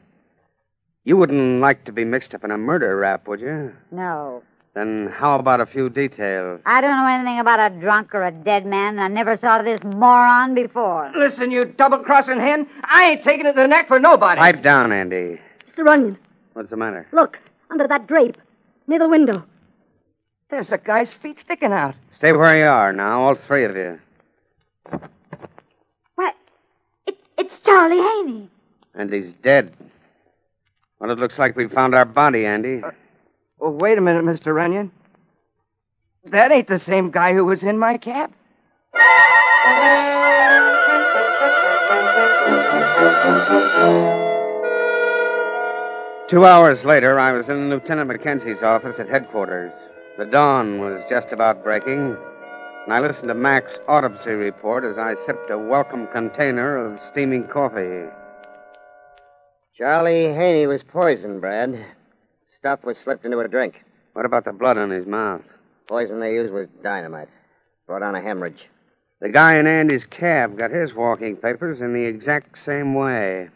You 1.04 1.16
wouldn't 1.16 1.60
like 1.60 1.84
to 1.84 1.92
be 1.92 2.04
mixed 2.04 2.34
up 2.34 2.44
in 2.44 2.50
a 2.50 2.56
murder 2.58 2.96
rap, 2.96 3.26
would 3.28 3.40
you? 3.40 3.74
No. 3.90 4.42
Then 4.74 5.12
how 5.14 5.38
about 5.38 5.60
a 5.60 5.66
few 5.66 5.88
details? 5.88 6.60
I 6.66 6.80
don't 6.80 6.96
know 6.96 7.06
anything 7.06 7.38
about 7.38 7.60
a 7.72 7.74
drunk 7.78 8.14
or 8.14 8.24
a 8.24 8.32
dead 8.32 8.64
man, 8.66 8.94
and 8.94 9.00
I 9.00 9.08
never 9.08 9.36
saw 9.36 9.62
this 9.62 9.82
moron 9.84 10.54
before. 10.54 11.12
Listen, 11.14 11.50
you 11.50 11.64
double-crossing 11.64 12.40
hen. 12.40 12.66
I 12.84 13.10
ain't 13.10 13.22
taking 13.22 13.46
it 13.46 13.52
to 13.52 13.60
the 13.62 13.68
neck 13.68 13.86
for 13.86 14.00
nobody. 14.00 14.40
Pipe 14.40 14.62
down, 14.62 14.90
Andy. 14.92 15.38
Mr. 15.70 15.84
Runyon, 15.84 16.18
What's 16.54 16.70
the 16.70 16.76
matter? 16.76 17.06
look, 17.12 17.38
under 17.70 17.86
that 17.86 18.06
drape, 18.06 18.36
near 18.88 18.98
the 18.98 19.08
window. 19.08 19.44
There's 20.54 20.70
a 20.70 20.78
guy's 20.78 21.12
feet 21.12 21.40
sticking 21.40 21.73
out. 21.73 21.96
Stay 22.16 22.30
where 22.30 22.56
you 22.56 22.62
are 22.62 22.92
now, 22.92 23.23
all 23.23 23.34
three 23.34 23.64
of 23.64 23.75
you. 23.75 23.99
What? 26.14 26.37
It, 27.08 27.18
it's 27.37 27.58
Charlie 27.58 28.00
Haney. 28.00 28.49
And 28.94 29.12
he's 29.12 29.32
dead. 29.32 29.73
Well, 31.00 31.11
it 31.11 31.18
looks 31.18 31.40
like 31.40 31.56
we 31.56 31.66
found 31.66 31.96
our 31.96 32.04
body, 32.04 32.46
Andy. 32.46 32.82
Well, 33.58 33.73
wait 33.73 33.99
a 33.99 34.00
minute, 34.00 34.25
Mr. 34.25 34.54
Runyon. 34.54 34.92
That 36.26 36.52
ain't 36.52 36.68
the 36.68 36.78
same 36.78 37.11
guy 37.11 37.34
who 37.34 37.44
was 37.44 37.64
in 37.64 37.76
my 37.76 37.99
cab. 37.99 38.30
Two 46.28 46.46
hours 46.46 46.84
later, 46.84 47.18
I 47.18 47.32
was 47.32 47.49
in 47.49 47.70
Lieutenant 47.70 48.06
Mackenzie's 48.06 48.62
office 48.62 49.00
at 49.00 49.08
headquarters. 49.08 49.73
The 50.16 50.26
dawn 50.26 50.78
was 50.78 51.02
just 51.11 51.33
about 51.33 51.64
breaking, 51.64 52.16
and 52.85 52.94
I 52.94 53.00
listened 53.00 53.26
to 53.26 53.35
Mac's 53.35 53.80
autopsy 53.88 54.30
report 54.30 54.85
as 54.85 54.97
I 54.97 55.16
sipped 55.26 55.50
a 55.50 55.59
welcome 55.59 56.06
container 56.06 56.76
of 56.76 57.02
steaming 57.02 57.49
coffee. 57.49 58.04
Charlie 59.76 60.33
Haney 60.33 60.68
was 60.68 60.85
poisoned, 60.85 61.40
Brad. 61.40 61.85
Stuff 62.47 62.85
was 62.85 62.97
slipped 62.97 63.25
into 63.25 63.40
a 63.40 63.49
drink. 63.49 63.83
What 64.12 64.25
about 64.25 64.44
the 64.44 64.52
blood 64.52 64.78
on 64.78 64.90
his 64.90 65.04
mouth? 65.04 65.42
Poison 65.88 66.21
they 66.21 66.35
used 66.35 66.52
was 66.52 66.68
dynamite. 66.80 67.28
Brought 67.88 68.04
on 68.04 68.14
a 68.14 68.21
hemorrhage. 68.21 68.68
The 69.21 69.30
guy 69.30 69.56
in 69.56 69.66
Andy's 69.66 70.06
cab 70.06 70.56
got 70.56 70.71
his 70.71 70.94
walking 70.94 71.35
papers 71.35 71.80
in 71.80 71.92
the 71.92 72.04
exact 72.04 72.56
same 72.61 72.94
way. 72.94 73.49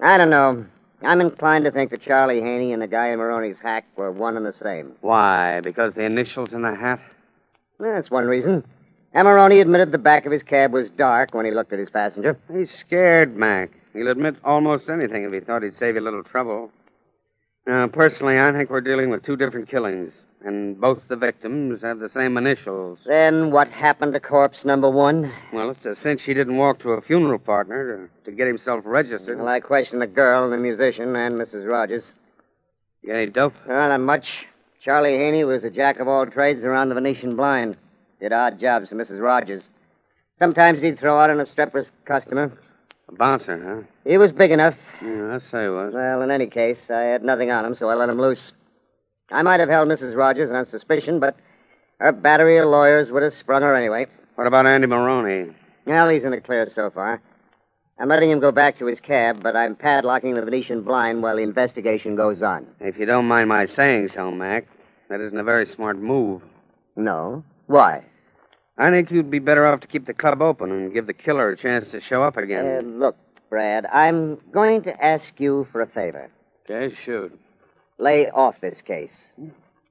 I 0.00 0.18
don't 0.18 0.30
know. 0.30 0.66
I'm 1.04 1.20
inclined 1.20 1.64
to 1.64 1.70
think 1.70 1.90
that 1.90 2.00
Charlie 2.00 2.40
Haney 2.40 2.72
and 2.72 2.80
the 2.80 2.86
guy 2.86 3.08
in 3.08 3.18
Maroney's 3.18 3.58
hack 3.58 3.86
were 3.96 4.10
one 4.10 4.36
and 4.36 4.46
the 4.46 4.52
same. 4.52 4.92
Why? 5.00 5.60
Because 5.60 5.94
the 5.94 6.04
initials 6.04 6.52
in 6.52 6.62
the 6.62 6.74
hat? 6.74 7.00
That's 7.80 8.10
one 8.10 8.26
reason. 8.26 8.64
Maroney 9.14 9.60
admitted 9.60 9.92
the 9.92 9.98
back 9.98 10.24
of 10.24 10.32
his 10.32 10.42
cab 10.42 10.72
was 10.72 10.88
dark 10.90 11.34
when 11.34 11.44
he 11.44 11.50
looked 11.50 11.72
at 11.72 11.78
his 11.78 11.90
passenger. 11.90 12.38
He's 12.52 12.70
scared, 12.70 13.36
Mac. 13.36 13.70
He'll 13.92 14.08
admit 14.08 14.36
almost 14.44 14.88
anything 14.88 15.24
if 15.24 15.32
he 15.32 15.40
thought 15.40 15.62
he'd 15.62 15.76
save 15.76 15.96
you 15.96 16.00
a 16.00 16.02
little 16.02 16.22
trouble. 16.22 16.70
Now, 17.66 17.86
personally, 17.88 18.40
I 18.40 18.52
think 18.52 18.70
we're 18.70 18.80
dealing 18.80 19.10
with 19.10 19.22
two 19.22 19.36
different 19.36 19.68
killings, 19.68 20.14
and 20.44 20.80
both 20.80 21.06
the 21.08 21.16
victims 21.16 21.82
have 21.82 21.98
the 21.98 22.08
same 22.08 22.36
initials. 22.36 22.98
Then 23.06 23.50
what 23.50 23.68
happened 23.68 24.14
to 24.14 24.20
corpse 24.20 24.64
number 24.64 24.90
one? 24.90 25.32
Well, 25.52 25.70
it's 25.70 25.86
a 25.86 25.94
cinch 25.94 26.22
he 26.22 26.34
didn't 26.34 26.56
walk 26.56 26.78
to 26.80 26.92
a 26.92 27.02
funeral 27.02 27.38
partner 27.38 28.08
to, 28.24 28.30
to 28.30 28.36
get 28.36 28.46
himself 28.46 28.82
registered. 28.84 29.38
Well, 29.38 29.48
I 29.48 29.60
questioned 29.60 30.02
the 30.02 30.06
girl, 30.06 30.48
the 30.50 30.56
musician, 30.56 31.14
and 31.16 31.34
Mrs. 31.36 31.70
Rogers. 31.70 32.14
You 33.02 33.14
any 33.14 33.30
dope? 33.30 33.54
Well, 33.66 33.88
not 33.88 34.00
much. 34.00 34.46
Charlie 34.80 35.16
Haney 35.16 35.44
was 35.44 35.64
a 35.64 35.70
jack 35.70 36.00
of 36.00 36.08
all 36.08 36.26
trades 36.26 36.64
around 36.64 36.88
the 36.88 36.94
Venetian 36.94 37.36
blind. 37.36 37.76
Did 38.20 38.32
odd 38.32 38.58
jobs 38.58 38.88
for 38.88 38.96
Mrs. 38.96 39.20
Rogers. 39.20 39.68
Sometimes 40.38 40.82
he'd 40.82 40.98
throw 40.98 41.18
out 41.18 41.30
an 41.30 41.40
obstreperous 41.40 41.92
customer. 42.04 42.52
A 43.08 43.12
bouncer, 43.12 43.62
huh? 43.62 43.86
He 44.08 44.16
was 44.16 44.32
big 44.32 44.50
enough. 44.50 44.78
Yeah, 45.02 45.34
I'd 45.34 45.42
say 45.42 45.64
he 45.64 45.68
was. 45.68 45.92
Well, 45.94 46.22
in 46.22 46.30
any 46.30 46.46
case, 46.46 46.90
I 46.90 47.02
had 47.02 47.22
nothing 47.22 47.50
on 47.50 47.64
him, 47.64 47.74
so 47.74 47.88
I 47.90 47.94
let 47.94 48.08
him 48.08 48.18
loose. 48.20 48.52
I 49.32 49.42
might 49.42 49.60
have 49.60 49.68
held 49.68 49.88
Mrs. 49.88 50.16
Rogers 50.16 50.50
on 50.50 50.66
suspicion, 50.66 51.18
but 51.18 51.36
her 51.98 52.12
battery 52.12 52.58
of 52.58 52.68
lawyers 52.68 53.10
would 53.10 53.22
have 53.22 53.34
sprung 53.34 53.62
her 53.62 53.74
anyway. 53.74 54.06
What 54.34 54.46
about 54.46 54.66
Andy 54.66 54.86
Maroney? 54.86 55.54
Well, 55.86 56.08
he's 56.08 56.24
in 56.24 56.30
the 56.30 56.40
clear 56.40 56.68
so 56.70 56.90
far. 56.90 57.20
I'm 57.98 58.08
letting 58.08 58.30
him 58.30 58.40
go 58.40 58.50
back 58.52 58.78
to 58.78 58.86
his 58.86 59.00
cab, 59.00 59.42
but 59.42 59.54
I'm 59.56 59.76
padlocking 59.76 60.34
the 60.34 60.42
Venetian 60.44 60.82
blind 60.82 61.22
while 61.22 61.36
the 61.36 61.42
investigation 61.42 62.16
goes 62.16 62.42
on. 62.42 62.66
If 62.80 62.98
you 62.98 63.06
don't 63.06 63.26
mind 63.26 63.48
my 63.48 63.66
saying 63.66 64.08
so, 64.08 64.30
Mac, 64.30 64.66
that 65.08 65.20
isn't 65.20 65.38
a 65.38 65.44
very 65.44 65.66
smart 65.66 65.98
move. 65.98 66.42
No? 66.96 67.44
Why? 67.66 68.04
I 68.78 68.90
think 68.90 69.10
you'd 69.10 69.30
be 69.30 69.38
better 69.38 69.66
off 69.66 69.80
to 69.80 69.86
keep 69.86 70.06
the 70.06 70.14
club 70.14 70.42
open 70.42 70.72
and 70.72 70.92
give 70.92 71.06
the 71.06 71.12
killer 71.12 71.50
a 71.50 71.56
chance 71.56 71.90
to 71.92 72.00
show 72.00 72.22
up 72.22 72.36
Uh, 72.36 72.42
again. 72.42 72.98
look, 72.98 73.16
Brad, 73.50 73.86
I'm 73.92 74.38
going 74.50 74.82
to 74.82 75.04
ask 75.04 75.38
you 75.38 75.66
for 75.70 75.82
a 75.82 75.86
favor. 75.86 76.30
Okay, 76.68 76.94
shoot. 76.94 77.38
Lay 77.98 78.30
off 78.30 78.60
this 78.60 78.82
case. 78.82 79.30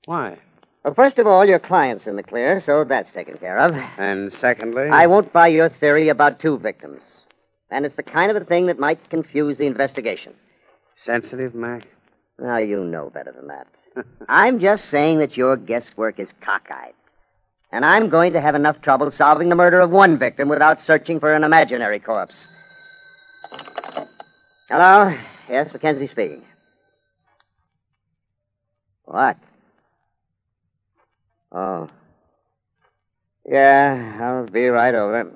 Why? 0.06 0.38
Well, 0.84 0.94
first 0.94 1.20
of 1.20 1.28
all, 1.28 1.46
your 1.46 1.60
client's 1.60 2.08
in 2.08 2.16
the 2.16 2.24
clear, 2.24 2.60
so 2.60 2.84
that's 2.84 3.12
taken 3.12 3.38
care 3.38 3.58
of. 3.60 3.76
And 3.98 4.34
secondly, 4.34 4.90
I 4.90 5.06
won't 5.08 5.32
buy 5.32 5.48
your 5.48 5.70
theory 5.70 6.10
about 6.10 6.40
two 6.40 6.58
victims. 6.58 7.22
And 7.70 7.86
it's 7.86 7.96
the 7.96 8.04
kind 8.04 8.32
of 8.32 8.42
a 8.42 8.46
thing 8.46 8.66
that 8.66 8.80
might 8.80 9.10
confuse 9.10 9.58
the 9.58 9.68
investigation. 9.68 10.34
sensitive, 10.98 11.54
Mac. 11.56 11.88
Now, 12.40 12.58
you 12.58 12.84
know 12.84 13.10
better 13.12 13.32
than 13.32 13.48
that. 13.48 13.68
I'm 14.28 14.60
just 14.60 14.86
saying 14.86 15.20
that 15.20 15.38
your 15.38 15.56
guesswork 15.56 16.20
is 16.20 16.34
cockeyed. 16.42 16.94
And 17.72 17.86
I'm 17.86 18.10
going 18.10 18.34
to 18.34 18.42
have 18.42 18.56
enough 18.56 18.82
trouble 18.82 19.12
solving 19.12 19.48
the 19.50 19.56
murder 19.56 19.80
of 19.80 19.92
one 19.92 20.18
victim 20.18 20.50
without 20.50 20.80
searching 20.80 21.20
for 21.20 21.34
an 21.34 21.44
imaginary 21.44 22.00
corpse. 22.00 22.48
Hello? 24.70 25.16
Yes, 25.50 25.72
Mackenzie 25.72 26.08
speaking. 26.08 26.44
What? 29.12 29.36
Oh. 31.52 31.90
Yeah, 33.46 34.18
I'll 34.22 34.46
be 34.46 34.70
right 34.70 34.96
over. 34.96 35.32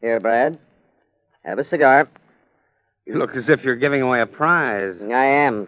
Here, 0.00 0.20
Brad. 0.20 0.56
Have 1.44 1.58
a 1.58 1.64
cigar. 1.64 2.08
You 3.06 3.14
look 3.18 3.34
as 3.34 3.48
if 3.48 3.64
you're 3.64 3.74
giving 3.74 4.02
away 4.02 4.20
a 4.20 4.26
prize. 4.26 5.02
I 5.02 5.24
am. 5.24 5.66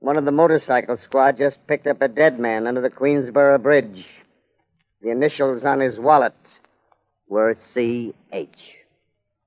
One 0.00 0.16
of 0.16 0.24
the 0.24 0.32
motorcycle 0.32 0.96
squad 0.96 1.36
just 1.36 1.58
picked 1.66 1.86
up 1.86 2.00
a 2.00 2.08
dead 2.08 2.40
man 2.40 2.66
under 2.66 2.80
the 2.80 2.88
Queensboro 2.88 3.62
Bridge. 3.62 4.08
The 5.02 5.10
initials 5.10 5.66
on 5.66 5.80
his 5.80 5.98
wallet 5.98 6.34
were 7.28 7.54
C.H. 7.54 8.76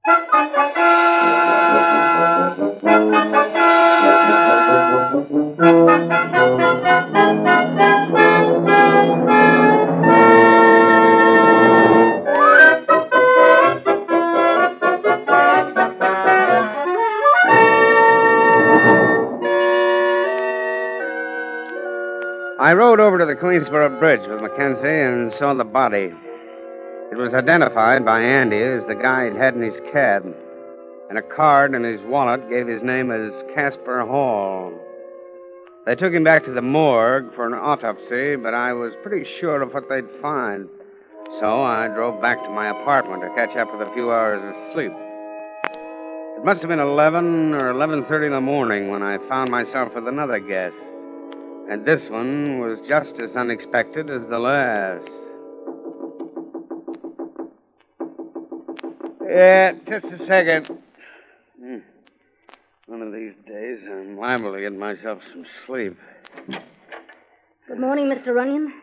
I 0.04 0.18
rode 22.74 23.00
over 23.00 23.20
to 23.20 23.26
the 23.26 23.36
Queensboro 23.36 24.00
Bridge 24.00 24.28
with 24.28 24.42
Mackenzie 24.42 24.88
and 24.88 25.32
saw 25.32 25.54
the 25.54 25.64
body. 25.64 26.12
It 27.12 27.18
was 27.18 27.34
identified 27.34 28.06
by 28.06 28.22
Andy 28.22 28.62
as 28.64 28.86
the 28.86 28.96
guy 28.96 29.26
he'd 29.26 29.36
had 29.36 29.54
in 29.54 29.62
his 29.62 29.82
cab, 29.92 30.34
and 31.10 31.18
a 31.18 31.22
card 31.22 31.76
in 31.76 31.84
his 31.84 32.00
wallet 32.04 32.50
gave 32.50 32.68
his 32.68 32.82
name 32.82 33.12
as 33.12 33.34
Casper 33.54 34.06
Hall. 34.06 34.72
They 35.86 35.96
took 35.96 36.14
him 36.14 36.24
back 36.24 36.46
to 36.46 36.54
the 36.54 36.62
morgue 36.62 37.34
for 37.36 37.46
an 37.46 37.54
autopsy, 37.54 38.38
but 38.38 38.54
I 38.54 38.72
was 38.72 38.94
pretty 39.04 39.26
sure 39.26 39.62
of 39.62 39.74
what 39.74 39.90
they'd 39.90 40.10
find. 40.22 40.70
So 41.42 41.62
I 41.62 41.90
drove 41.90 42.22
back 42.22 42.42
to 42.44 42.50
my 42.50 42.70
apartment 42.70 43.24
to 43.24 43.36
catch 43.36 43.58
up 43.58 43.74
with 43.74 43.86
a 43.86 43.92
few 43.94 44.10
hours 44.10 44.42
of 44.44 44.72
sleep. 44.72 44.94
It 46.38 46.46
must 46.46 46.62
have 46.62 46.70
been 46.70 46.80
11 46.80 47.56
or 47.56 47.74
11:30 47.74 48.28
in 48.28 48.32
the 48.32 48.40
morning 48.40 48.90
when 48.90 49.04
I 49.04 49.18
found 49.18 49.52
myself 49.52 49.96
with 49.96 50.08
another 50.08 50.40
guest. 50.40 50.78
And 51.70 51.86
this 51.86 52.10
one 52.10 52.60
was 52.60 52.80
just 52.88 53.20
as 53.20 53.36
unexpected 53.36 54.10
as 54.10 54.26
the 54.28 54.40
last. 54.40 55.12
Yeah, 59.32 59.72
just 59.88 60.12
a 60.12 60.18
second. 60.18 60.78
Hmm. 61.58 61.78
One 62.86 63.02
of 63.02 63.14
these 63.14 63.32
days, 63.48 63.80
I'm 63.90 64.18
liable 64.18 64.52
to 64.52 64.60
get 64.60 64.74
myself 64.74 65.22
some 65.32 65.46
sleep. 65.66 65.98
Good 67.66 67.80
morning, 67.80 68.10
Mr. 68.10 68.36
Runyon. 68.36 68.74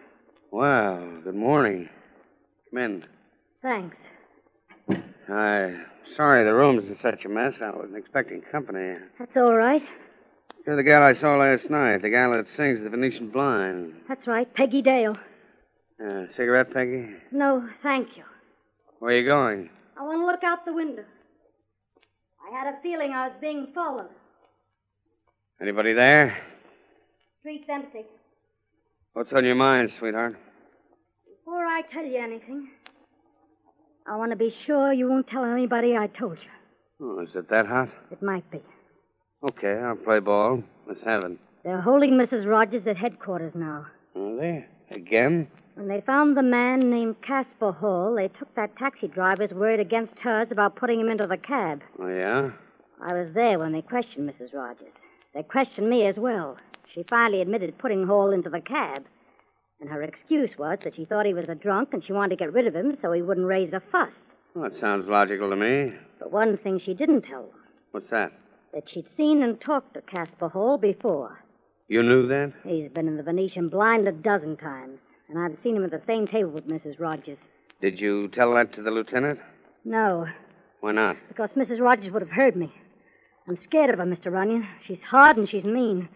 Well, 0.51 1.07
good 1.23 1.35
morning. 1.35 1.91
Come 2.71 2.79
in. 2.83 3.05
Thanks. 3.61 4.07
I 5.29 5.83
sorry 6.17 6.45
the 6.45 6.55
room's 6.55 6.89
in 6.89 6.97
such 6.97 7.27
a 7.27 7.29
mess. 7.29 7.57
I 7.61 7.69
wasn't 7.69 7.99
expecting 7.99 8.41
company. 8.41 8.95
That's 9.19 9.37
all 9.37 9.55
right. 9.55 9.83
You're 10.67 10.77
the 10.77 10.83
gal 10.83 11.03
I 11.03 11.13
saw 11.13 11.37
last 11.37 11.69
night, 11.69 12.01
the 12.01 12.09
gal 12.09 12.33
that 12.33 12.49
sings 12.49 12.81
the 12.81 12.89
Venetian 12.89 13.29
Blind. 13.29 13.97
That's 14.09 14.27
right. 14.27 14.51
Peggy 14.55 14.81
Dale. 14.81 15.19
Uh, 16.03 16.25
cigarette, 16.35 16.73
Peggy? 16.73 17.17
No, 17.33 17.69
thank 17.83 18.17
you. 18.17 18.25
Where 18.99 19.13
are 19.13 19.15
you 19.15 19.27
going? 19.27 19.69
I 19.99 20.03
want 20.03 20.21
to 20.21 20.27
look 20.27 20.45
out 20.45 20.65
the 20.65 20.73
window. 20.73 21.05
I 22.47 22.57
had 22.57 22.73
a 22.73 22.81
feeling 22.83 23.13
I 23.13 23.29
was 23.29 23.37
being 23.41 23.69
followed. 23.75 24.11
Anybody 25.61 25.93
there? 25.93 26.39
Street's 27.41 27.69
empty. 27.69 28.05
What's 29.13 29.33
on 29.33 29.45
your 29.45 29.57
mind, 29.57 29.91
sweetheart? 29.91 30.37
Before 31.29 31.65
I 31.65 31.83
tell 31.83 32.05
you 32.05 32.19
anything, 32.19 32.69
I 34.07 34.17
want 34.17 34.31
to 34.31 34.37
be 34.37 34.51
sure 34.51 34.93
you 34.93 35.09
won't 35.09 35.27
tell 35.27 35.45
anybody 35.45 35.97
I 35.97 36.07
told 36.07 36.39
you. 36.39 36.51
Oh, 37.01 37.21
is 37.21 37.35
it 37.35 37.49
that 37.49 37.67
hot? 37.67 37.89
It 38.13 38.23
might 38.23 38.49
be. 38.51 38.61
Okay, 39.43 39.79
I'll 39.79 39.97
play 39.97 40.21
ball. 40.21 40.63
Let's 40.87 41.03
have 41.03 41.25
it. 41.25 41.39
They're 41.65 41.81
holding 41.81 42.13
Mrs. 42.13 42.47
Rogers 42.47 42.87
at 42.87 42.97
headquarters 42.97 43.57
now. 43.57 43.87
Are 44.15 44.37
they? 44.37 44.67
Again? 44.91 45.49
When 45.75 45.89
they 45.89 46.01
found 46.01 46.37
the 46.37 46.43
man 46.43 46.81
named 46.81 47.23
Casper 47.23 47.73
Hall, 47.73 48.15
they 48.15 48.29
took 48.29 48.53
that 48.55 48.77
taxi 48.77 49.07
driver's 49.07 49.55
word 49.55 49.79
against 49.81 50.21
hers 50.21 50.51
about 50.51 50.77
putting 50.77 51.01
him 51.01 51.09
into 51.09 51.27
the 51.27 51.37
cab. 51.37 51.83
Oh, 52.01 52.09
yeah? 52.09 52.51
I 53.01 53.15
was 53.15 53.33
there 53.33 53.59
when 53.59 53.73
they 53.73 53.83
questioned 53.83 54.29
Mrs. 54.29 54.55
Rogers. 54.55 54.95
They 55.35 55.43
questioned 55.45 55.89
me 55.89 56.07
as 56.07 56.19
well. 56.19 56.57
She 56.93 57.05
finally 57.05 57.41
admitted 57.41 57.79
putting 57.79 58.07
Hall 58.07 58.33
into 58.33 58.51
the 58.51 58.61
cab. 58.61 59.05
And 59.81 59.89
her 59.89 60.03
excuse 60.03 60.59
was 60.59 60.81
that 60.83 60.97
she 60.97 61.05
thought 61.05 61.27
he 61.27 61.35
was 61.35 61.49
a 61.49 61.55
drunk 61.55 61.91
and 61.93 62.03
she 62.03 62.13
wanted 62.13 62.31
to 62.31 62.45
get 62.45 62.53
rid 62.53 62.67
of 62.67 62.75
him 62.75 62.97
so 62.97 63.13
he 63.13 63.23
wouldn't 63.23 63.47
raise 63.47 63.73
a 63.73 63.79
fuss. 63.79 64.35
Well, 64.55 64.65
that 64.65 64.77
sounds 64.77 65.07
logical 65.07 65.51
to 65.51 65.57
me. 65.57 65.93
But 66.19 66.33
one 66.33 66.57
thing 66.57 66.79
she 66.79 66.95
didn't 66.95 67.23
tell 67.23 67.43
them 67.43 67.61
What's 67.93 68.09
that? 68.09 68.33
that 68.75 68.89
she'd 68.89 69.09
seen 69.09 69.43
and 69.43 69.61
talked 69.61 69.95
to 69.95 70.03
Casper 70.03 70.49
Hall 70.49 70.77
before. 70.77 71.43
You 71.89 72.03
knew 72.03 72.27
that? 72.29 72.53
He's 72.65 72.91
been 72.91 73.09
in 73.09 73.17
the 73.17 73.23
Venetian 73.23 73.69
blind 73.69 74.07
a 74.07 74.13
dozen 74.13 74.57
times, 74.57 75.01
and 75.29 75.39
I've 75.39 75.59
seen 75.59 75.75
him 75.77 75.85
at 75.85 75.91
the 75.91 76.01
same 76.01 76.27
table 76.27 76.51
with 76.51 76.69
Mrs. 76.69 77.01
Rogers. 77.01 77.49
Did 77.81 77.99
you 77.99 78.29
tell 78.29 78.53
that 78.55 78.73
to 78.75 78.83
the 78.83 78.91
lieutenant? 78.91 79.41
No, 79.85 80.27
Why 80.81 80.93
not? 80.93 81.17
because 81.29 81.53
Mrs. 81.55 81.81
Rogers 81.81 82.11
would 82.11 82.23
have 82.23 82.31
heard 82.31 82.57
me. 82.57 82.73
I'm 83.47 83.57
scared 83.57 83.89
of 83.91 83.99
her, 83.99 84.05
Mr. 84.05 84.31
Runyon. 84.31 84.67
She's 84.85 85.03
hard 85.03 85.39
and 85.39 85.49
she's 85.49 85.65
mean. 85.65 86.09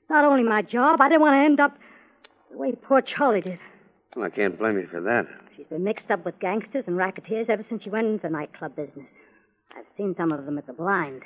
It's 0.00 0.08
not 0.08 0.24
only 0.24 0.42
my 0.42 0.62
job, 0.62 1.00
I 1.02 1.08
didn't 1.10 1.20
want 1.20 1.34
to 1.34 1.38
end 1.44 1.60
up 1.60 1.76
the 2.50 2.56
way 2.56 2.72
poor 2.72 3.02
Charlie 3.02 3.42
did. 3.42 3.58
Well, 4.16 4.24
I 4.24 4.30
can't 4.30 4.58
blame 4.58 4.78
you 4.78 4.86
for 4.86 5.02
that. 5.02 5.26
She's 5.54 5.66
been 5.66 5.84
mixed 5.84 6.10
up 6.10 6.24
with 6.24 6.38
gangsters 6.38 6.88
and 6.88 6.96
racketeers 6.96 7.50
ever 7.50 7.62
since 7.62 7.82
she 7.82 7.90
went 7.90 8.06
into 8.06 8.22
the 8.22 8.30
nightclub 8.30 8.74
business. 8.74 9.12
I've 9.76 9.88
seen 9.88 10.14
some 10.16 10.32
of 10.32 10.46
them 10.46 10.56
at 10.56 10.66
the 10.66 10.72
blind. 10.72 11.24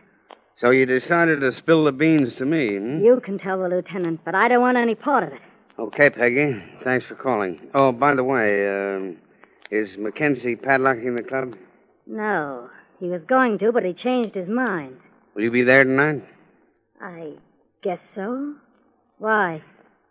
So 0.62 0.70
you 0.70 0.86
decided 0.86 1.40
to 1.40 1.50
spill 1.50 1.82
the 1.82 1.90
beans 1.90 2.36
to 2.36 2.46
me, 2.46 2.76
hmm? 2.76 3.04
You 3.04 3.18
can 3.18 3.36
tell 3.36 3.58
the 3.58 3.68
lieutenant, 3.68 4.20
but 4.24 4.36
I 4.36 4.46
don't 4.46 4.60
want 4.60 4.76
any 4.76 4.94
part 4.94 5.24
of 5.24 5.32
it. 5.32 5.40
Okay, 5.76 6.08
Peggy. 6.08 6.62
Thanks 6.84 7.04
for 7.04 7.16
calling. 7.16 7.68
Oh, 7.74 7.90
by 7.90 8.14
the 8.14 8.22
way, 8.22 8.68
um, 8.68 9.16
is 9.72 9.98
Mackenzie 9.98 10.54
padlocking 10.54 11.16
the 11.16 11.24
club? 11.24 11.56
No, 12.06 12.70
he 13.00 13.08
was 13.08 13.24
going 13.24 13.58
to, 13.58 13.72
but 13.72 13.84
he 13.84 13.92
changed 13.92 14.36
his 14.36 14.48
mind. 14.48 14.98
Will 15.34 15.42
you 15.42 15.50
be 15.50 15.62
there 15.62 15.82
tonight? 15.82 16.22
I 17.00 17.32
guess 17.82 18.08
so. 18.08 18.54
Why? 19.18 19.62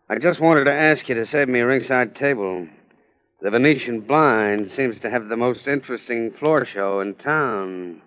I 0.09 0.17
just 0.17 0.41
wanted 0.41 0.65
to 0.65 0.73
ask 0.73 1.07
you 1.07 1.15
to 1.15 1.25
save 1.25 1.47
me 1.47 1.61
a 1.61 1.65
ringside 1.65 2.13
table. 2.13 2.67
The 3.39 3.51
Venetian 3.51 4.01
Blind 4.01 4.69
seems 4.69 4.99
to 4.99 5.09
have 5.09 5.29
the 5.29 5.37
most 5.37 5.69
interesting 5.69 6.29
floor 6.29 6.65
show 6.65 6.99
in 6.99 7.15
town. 7.15 8.01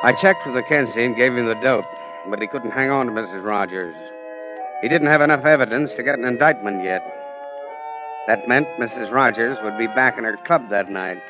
I 0.00 0.12
checked 0.12 0.46
with 0.46 0.54
Mackenzie 0.54 1.04
and 1.04 1.16
gave 1.16 1.36
him 1.36 1.46
the 1.46 1.56
dope, 1.56 1.84
but 2.28 2.40
he 2.40 2.46
couldn't 2.46 2.70
hang 2.70 2.88
on 2.88 3.06
to 3.06 3.12
Mrs. 3.12 3.44
Rogers. 3.44 3.96
He 4.80 4.88
didn't 4.88 5.08
have 5.08 5.20
enough 5.20 5.44
evidence 5.44 5.92
to 5.94 6.04
get 6.04 6.16
an 6.16 6.24
indictment 6.24 6.84
yet. 6.84 7.02
That 8.28 8.46
meant 8.46 8.68
Mrs. 8.78 9.10
Rogers 9.10 9.58
would 9.64 9.76
be 9.76 9.88
back 9.88 10.16
in 10.16 10.22
her 10.22 10.36
club 10.36 10.70
that 10.70 10.88
night, 10.88 11.20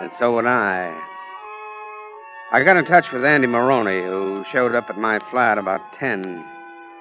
and 0.00 0.08
so 0.20 0.36
would 0.36 0.46
I. 0.46 0.96
I 2.52 2.62
got 2.62 2.76
in 2.76 2.84
touch 2.84 3.10
with 3.10 3.24
Andy 3.24 3.48
Maroney, 3.48 4.04
who 4.04 4.44
showed 4.44 4.76
up 4.76 4.88
at 4.88 4.96
my 4.96 5.18
flat 5.18 5.58
about 5.58 5.92
10, 5.92 6.44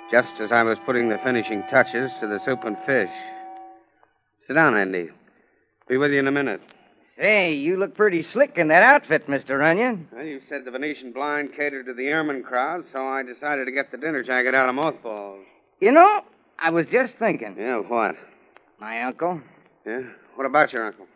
just 0.09 0.39
as 0.39 0.51
I 0.51 0.63
was 0.63 0.79
putting 0.79 1.09
the 1.09 1.19
finishing 1.19 1.61
touches 1.69 2.13
to 2.15 2.25
the 2.25 2.39
soup 2.39 2.63
and 2.63 2.77
fish. 2.79 3.11
Sit 4.47 4.53
down, 4.53 4.75
Andy. 4.75 5.09
Be 5.87 5.97
with 5.97 6.11
you 6.11 6.17
in 6.17 6.27
a 6.27 6.31
minute. 6.31 6.61
Say, 7.19 7.53
you 7.55 7.75
look 7.75 7.95
pretty 7.95 8.23
slick 8.23 8.57
in 8.57 8.69
that 8.69 8.81
outfit, 8.81 9.27
Mr. 9.27 9.59
Runyon. 9.59 10.07
Well, 10.13 10.23
you 10.23 10.39
said 10.47 10.63
the 10.63 10.71
Venetian 10.71 11.11
blind 11.11 11.53
catered 11.53 11.85
to 11.87 11.93
the 11.93 12.07
ermine 12.09 12.43
crowd, 12.43 12.85
so 12.93 13.05
I 13.05 13.23
decided 13.23 13.65
to 13.65 13.71
get 13.71 13.91
the 13.91 13.97
dinner 13.97 14.23
jacket 14.23 14.55
out 14.55 14.69
of 14.69 14.75
mothballs. 14.75 15.43
You 15.81 15.91
know, 15.91 16.21
I 16.57 16.71
was 16.71 16.85
just 16.85 17.15
thinking. 17.17 17.57
Yeah, 17.59 17.79
what? 17.79 18.15
My 18.79 19.03
uncle, 19.03 19.41
Yeah? 19.85 20.03
What 20.35 20.45
about 20.45 20.71
your 20.71 20.85
uncle? 20.85 21.07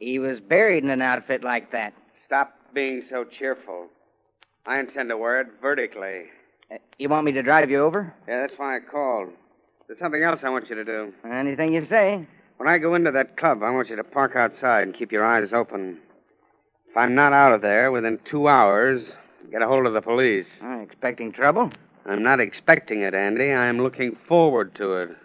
he 0.00 0.18
was 0.18 0.40
buried 0.40 0.82
in 0.82 0.90
an 0.90 1.00
outfit 1.00 1.44
like 1.44 1.70
that. 1.70 1.94
Stop 2.24 2.56
being 2.74 3.04
so 3.08 3.22
cheerful. 3.22 3.86
I 4.66 4.80
intend 4.80 5.10
to 5.10 5.16
wear 5.16 5.40
it 5.42 5.46
vertically. 5.60 6.24
Uh, 6.72 6.78
you 6.98 7.08
want 7.08 7.24
me 7.24 7.30
to 7.32 7.42
drive 7.42 7.70
you 7.70 7.78
over? 7.78 8.12
Yeah, 8.26 8.40
that's 8.40 8.58
why 8.58 8.76
I 8.76 8.80
called. 8.80 9.28
There's 9.86 10.00
something 10.00 10.22
else 10.24 10.40
I 10.42 10.48
want 10.48 10.68
you 10.68 10.74
to 10.74 10.84
do. 10.84 11.12
Anything 11.24 11.72
you 11.72 11.86
say. 11.86 12.26
When 12.56 12.68
I 12.68 12.78
go 12.78 12.94
into 12.94 13.10
that 13.10 13.36
club, 13.36 13.62
I 13.62 13.70
want 13.70 13.88
you 13.88 13.96
to 13.96 14.04
park 14.04 14.36
outside 14.36 14.82
and 14.82 14.94
keep 14.94 15.10
your 15.10 15.24
eyes 15.24 15.52
open. 15.52 15.98
If 16.88 16.96
I'm 16.96 17.14
not 17.14 17.32
out 17.32 17.52
of 17.52 17.60
there 17.62 17.90
within 17.90 18.18
two 18.24 18.48
hours, 18.48 19.12
get 19.50 19.62
a 19.62 19.66
hold 19.66 19.86
of 19.86 19.94
the 19.94 20.02
police. 20.02 20.46
Uh, 20.62 20.78
expecting 20.78 21.32
trouble? 21.32 21.70
I'm 22.06 22.22
not 22.22 22.40
expecting 22.40 23.02
it, 23.02 23.14
Andy. 23.14 23.52
I'm 23.52 23.78
looking 23.78 24.16
forward 24.28 24.74
to 24.76 24.96
it. 24.96 25.16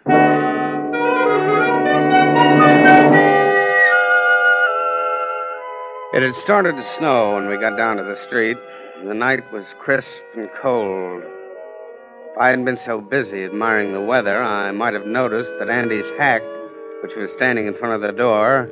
It 6.14 6.22
had 6.22 6.34
started 6.34 6.76
to 6.76 6.82
snow 6.82 7.34
when 7.34 7.48
we 7.48 7.56
got 7.58 7.76
down 7.76 7.98
to 7.98 8.02
the 8.02 8.16
street. 8.16 8.56
And 8.98 9.08
the 9.08 9.14
night 9.14 9.52
was 9.52 9.74
crisp 9.78 10.22
and 10.36 10.50
cold. 10.60 11.22
If 11.22 12.38
I 12.38 12.48
hadn't 12.48 12.64
been 12.64 12.76
so 12.76 13.00
busy 13.00 13.44
admiring 13.44 13.92
the 13.92 14.00
weather, 14.00 14.42
I 14.42 14.72
might 14.72 14.94
have 14.94 15.06
noticed 15.06 15.52
that 15.60 15.68
Andy's 15.68 16.10
hack, 16.18 16.42
which 17.02 17.14
was 17.14 17.30
standing 17.32 17.66
in 17.66 17.74
front 17.74 17.94
of 17.94 18.00
the 18.00 18.12
door, 18.12 18.70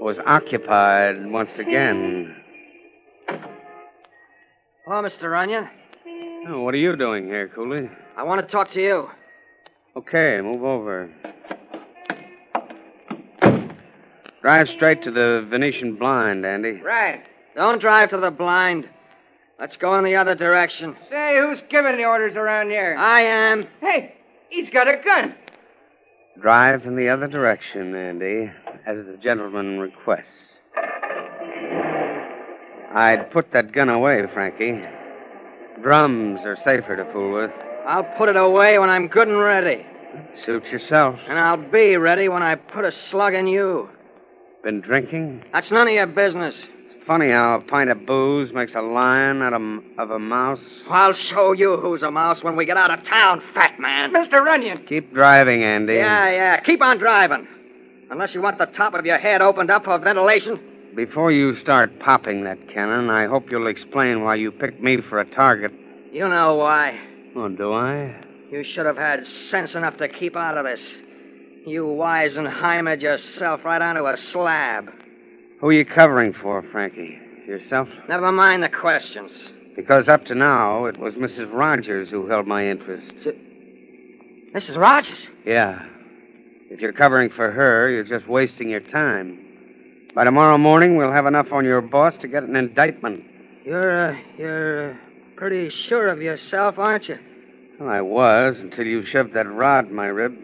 was 0.00 0.18
occupied 0.26 1.26
once 1.30 1.58
again. 1.58 2.36
Hello, 4.84 5.02
Mr. 5.02 5.30
Runyon. 5.30 5.68
Oh, 6.46 6.62
what 6.62 6.72
are 6.74 6.78
you 6.78 6.96
doing 6.96 7.26
here, 7.26 7.48
Cooley? 7.48 7.90
I 8.16 8.22
want 8.22 8.40
to 8.40 8.46
talk 8.46 8.70
to 8.70 8.80
you. 8.80 9.10
Okay, 9.96 10.40
move 10.40 10.62
over. 10.62 11.10
Drive 14.40 14.68
straight 14.68 15.02
to 15.02 15.10
the 15.10 15.44
Venetian 15.48 15.96
blind, 15.96 16.46
Andy. 16.46 16.80
Right. 16.80 17.24
Don't 17.56 17.80
drive 17.80 18.10
to 18.10 18.18
the 18.18 18.30
blind. 18.30 18.88
Let's 19.58 19.76
go 19.76 19.98
in 19.98 20.04
the 20.04 20.14
other 20.14 20.36
direction. 20.36 20.96
Say, 21.10 21.38
who's 21.38 21.62
giving 21.68 21.96
the 21.96 22.04
orders 22.04 22.36
around 22.36 22.70
here? 22.70 22.94
I 22.96 23.22
am. 23.22 23.64
Hey, 23.80 24.14
he's 24.48 24.70
got 24.70 24.86
a 24.86 24.96
gun. 24.96 25.34
Drive 26.40 26.86
in 26.86 26.94
the 26.94 27.08
other 27.08 27.26
direction, 27.26 27.94
Andy, 27.96 28.52
as 28.86 29.04
the 29.06 29.16
gentleman 29.16 29.80
requests. 29.80 30.52
I'd 32.94 33.30
put 33.32 33.50
that 33.52 33.72
gun 33.72 33.88
away, 33.88 34.24
Frankie. 34.32 34.82
Drums 35.82 36.40
are 36.44 36.54
safer 36.54 36.96
to 36.96 37.04
fool 37.12 37.32
with. 37.32 37.50
I'll 37.84 38.04
put 38.04 38.28
it 38.28 38.36
away 38.36 38.78
when 38.78 38.88
I'm 38.88 39.08
good 39.08 39.26
and 39.26 39.38
ready. 39.38 39.84
Suit 40.36 40.66
yourself. 40.66 41.18
And 41.26 41.38
I'll 41.38 41.56
be 41.56 41.96
ready 41.96 42.28
when 42.28 42.42
I 42.42 42.54
put 42.54 42.84
a 42.84 42.92
slug 42.92 43.34
in 43.34 43.48
you. 43.48 43.90
Been 44.62 44.80
drinking? 44.80 45.44
That's 45.52 45.72
none 45.72 45.88
of 45.88 45.94
your 45.94 46.06
business. 46.06 46.68
It's 47.08 47.14
funny 47.14 47.30
how 47.30 47.56
a 47.56 47.60
pint 47.62 47.88
of 47.88 48.04
booze 48.04 48.52
makes 48.52 48.74
a 48.74 48.82
lion 48.82 49.40
out 49.40 49.54
of, 49.54 49.82
of 49.96 50.10
a 50.10 50.18
mouse. 50.18 50.60
I'll 50.90 51.14
show 51.14 51.52
you 51.52 51.78
who's 51.78 52.02
a 52.02 52.10
mouse 52.10 52.44
when 52.44 52.54
we 52.54 52.66
get 52.66 52.76
out 52.76 52.90
of 52.90 53.02
town, 53.02 53.40
fat 53.54 53.80
man. 53.80 54.12
Mr. 54.12 54.44
Runyon. 54.44 54.76
Keep 54.84 55.14
driving, 55.14 55.64
Andy. 55.64 55.94
Yeah, 55.94 56.28
yeah. 56.28 56.60
Keep 56.60 56.82
on 56.82 56.98
driving. 56.98 57.48
Unless 58.10 58.34
you 58.34 58.42
want 58.42 58.58
the 58.58 58.66
top 58.66 58.92
of 58.92 59.06
your 59.06 59.16
head 59.16 59.40
opened 59.40 59.70
up 59.70 59.86
for 59.86 59.96
ventilation. 59.96 60.60
Before 60.94 61.30
you 61.30 61.54
start 61.54 61.98
popping 61.98 62.44
that 62.44 62.68
cannon, 62.68 63.08
I 63.08 63.24
hope 63.24 63.50
you'll 63.50 63.68
explain 63.68 64.22
why 64.22 64.34
you 64.34 64.52
picked 64.52 64.82
me 64.82 65.00
for 65.00 65.18
a 65.18 65.24
target. 65.24 65.72
You 66.12 66.28
know 66.28 66.56
why. 66.56 67.00
Oh, 67.34 67.48
do 67.48 67.72
I? 67.72 68.16
You 68.50 68.62
should 68.62 68.84
have 68.84 68.98
had 68.98 69.24
sense 69.26 69.74
enough 69.74 69.96
to 69.96 70.08
keep 70.08 70.36
out 70.36 70.58
of 70.58 70.66
this. 70.66 70.98
You 71.64 71.86
Weisenheimed 71.86 73.00
yourself 73.00 73.64
right 73.64 73.80
onto 73.80 74.04
a 74.04 74.14
slab. 74.18 74.92
Who 75.60 75.68
are 75.68 75.72
you 75.72 75.84
covering 75.84 76.32
for, 76.32 76.62
Frankie? 76.62 77.18
Yourself? 77.46 77.88
Never 78.08 78.30
mind 78.30 78.62
the 78.62 78.68
questions. 78.68 79.50
Because 79.74 80.08
up 80.08 80.24
to 80.26 80.34
now, 80.34 80.84
it 80.84 80.96
was 80.96 81.16
Mrs. 81.16 81.52
Rogers 81.52 82.10
who 82.10 82.28
held 82.28 82.46
my 82.46 82.66
interest. 82.66 83.14
Mrs. 84.54 84.76
Rogers? 84.76 85.28
Yeah. 85.44 85.84
If 86.70 86.80
you're 86.80 86.92
covering 86.92 87.28
for 87.28 87.50
her, 87.50 87.90
you're 87.90 88.04
just 88.04 88.28
wasting 88.28 88.70
your 88.70 88.80
time. 88.80 89.44
By 90.14 90.24
tomorrow 90.24 90.58
morning, 90.58 90.96
we'll 90.96 91.12
have 91.12 91.26
enough 91.26 91.52
on 91.52 91.64
your 91.64 91.80
boss 91.80 92.16
to 92.18 92.28
get 92.28 92.44
an 92.44 92.54
indictment. 92.54 93.24
You're, 93.64 94.10
uh, 94.10 94.16
you're 94.36 94.90
uh, 94.92 94.96
pretty 95.36 95.70
sure 95.70 96.08
of 96.08 96.22
yourself, 96.22 96.78
aren't 96.78 97.08
you? 97.08 97.18
Well, 97.80 97.88
I 97.88 98.00
was 98.00 98.60
until 98.60 98.86
you 98.86 99.04
shoved 99.04 99.32
that 99.34 99.50
rod 99.50 99.88
in 99.88 99.94
my 99.94 100.06
rib. 100.06 100.36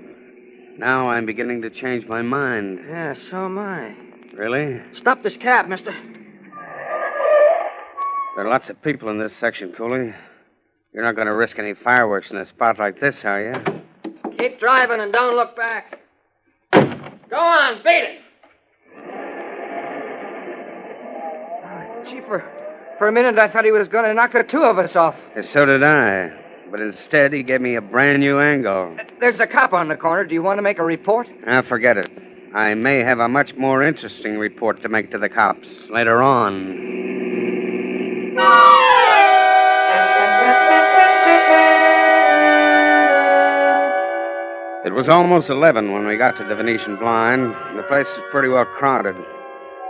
Now 0.77 1.09
I'm 1.09 1.27
beginning 1.27 1.63
to 1.63 1.71
change 1.71 2.07
my 2.07 2.23
mind. 2.23 2.85
Yeah, 2.89 3.15
so 3.15 3.45
am 3.47 3.59
I. 3.59 3.95
Really? 4.33 4.81
Stop 4.93 5.23
this 5.23 5.37
cab, 5.37 5.69
mister. 5.69 5.93
There 8.37 8.45
are 8.45 8.49
lots 8.49 8.71
of 8.71 8.83
people 8.83 9.11
in 9.11 9.19
this 9.19 9.33
section, 9.33 9.73
Cooley. 9.73 10.13
You're 10.93 11.05
not 11.05 11.15
going 11.15 11.27
to 11.29 11.35
risk 11.35 11.59
any 11.59 11.75
fireworks 11.75 12.31
in 12.31 12.37
a 12.37 12.45
spot 12.45 12.79
like 12.79 12.99
this, 13.01 13.25
are 13.25 13.41
you? 13.41 13.55
Keep 14.39 14.59
driving 14.59 15.01
and 15.01 15.13
don't 15.13 15.37
look 15.37 15.55
back. 15.57 16.01
Go 16.73 17.37
on, 17.37 17.77
beat 17.83 17.91
it. 17.91 18.21
Ah, 21.65 21.87
gee, 22.05 22.21
for, 22.21 22.45
for 22.99 23.09
a 23.09 23.13
minute 23.13 23.39
I 23.39 23.49
thought 23.49 23.65
he 23.65 23.73
was 23.73 23.89
going 23.89 24.05
to 24.05 24.15
knock 24.15 24.33
the 24.33 24.43
two 24.43 24.63
of 24.63 24.79
us 24.79 24.97
off. 24.97 25.25
And 25.37 25.45
so 25.45 25.65
did 25.65 25.83
I. 25.83 26.33
But 26.71 26.81
instead, 26.81 27.33
he 27.33 27.45
gave 27.45 27.61
me 27.61 27.77
a 27.77 27.81
brand 27.81 28.19
new 28.19 28.41
angle. 28.41 28.97
There's 29.21 29.39
a 29.39 29.47
cop 29.47 29.73
on 29.73 29.87
the 29.87 29.97
corner. 29.97 30.25
Do 30.25 30.35
you 30.35 30.43
want 30.43 30.59
to 30.59 30.63
make 30.63 30.81
a 30.81 30.85
report? 30.85 31.29
Now, 31.47 31.63
forget 31.63 31.97
it. 31.97 32.11
I 32.55 32.75
may 32.75 33.01
have 33.01 33.19
a 33.19 33.29
much 33.29 33.57
more 33.57 33.83
interesting 33.83 34.39
report 34.39 34.81
to 34.83 34.89
make 34.89 35.11
to 35.11 35.19
the 35.19 35.29
cops 35.29 35.91
later 35.91 36.23
on. 36.23 36.71
It 44.87 44.93
was 44.93 45.09
almost 45.09 45.51
11 45.51 45.91
when 45.91 46.07
we 46.07 46.17
got 46.17 46.37
to 46.37 46.45
the 46.45 46.55
Venetian 46.55 46.95
blind. 46.95 47.57
The 47.77 47.83
place 47.89 48.15
was 48.15 48.25
pretty 48.31 48.49
well 48.49 48.67
crowded. 48.67 49.17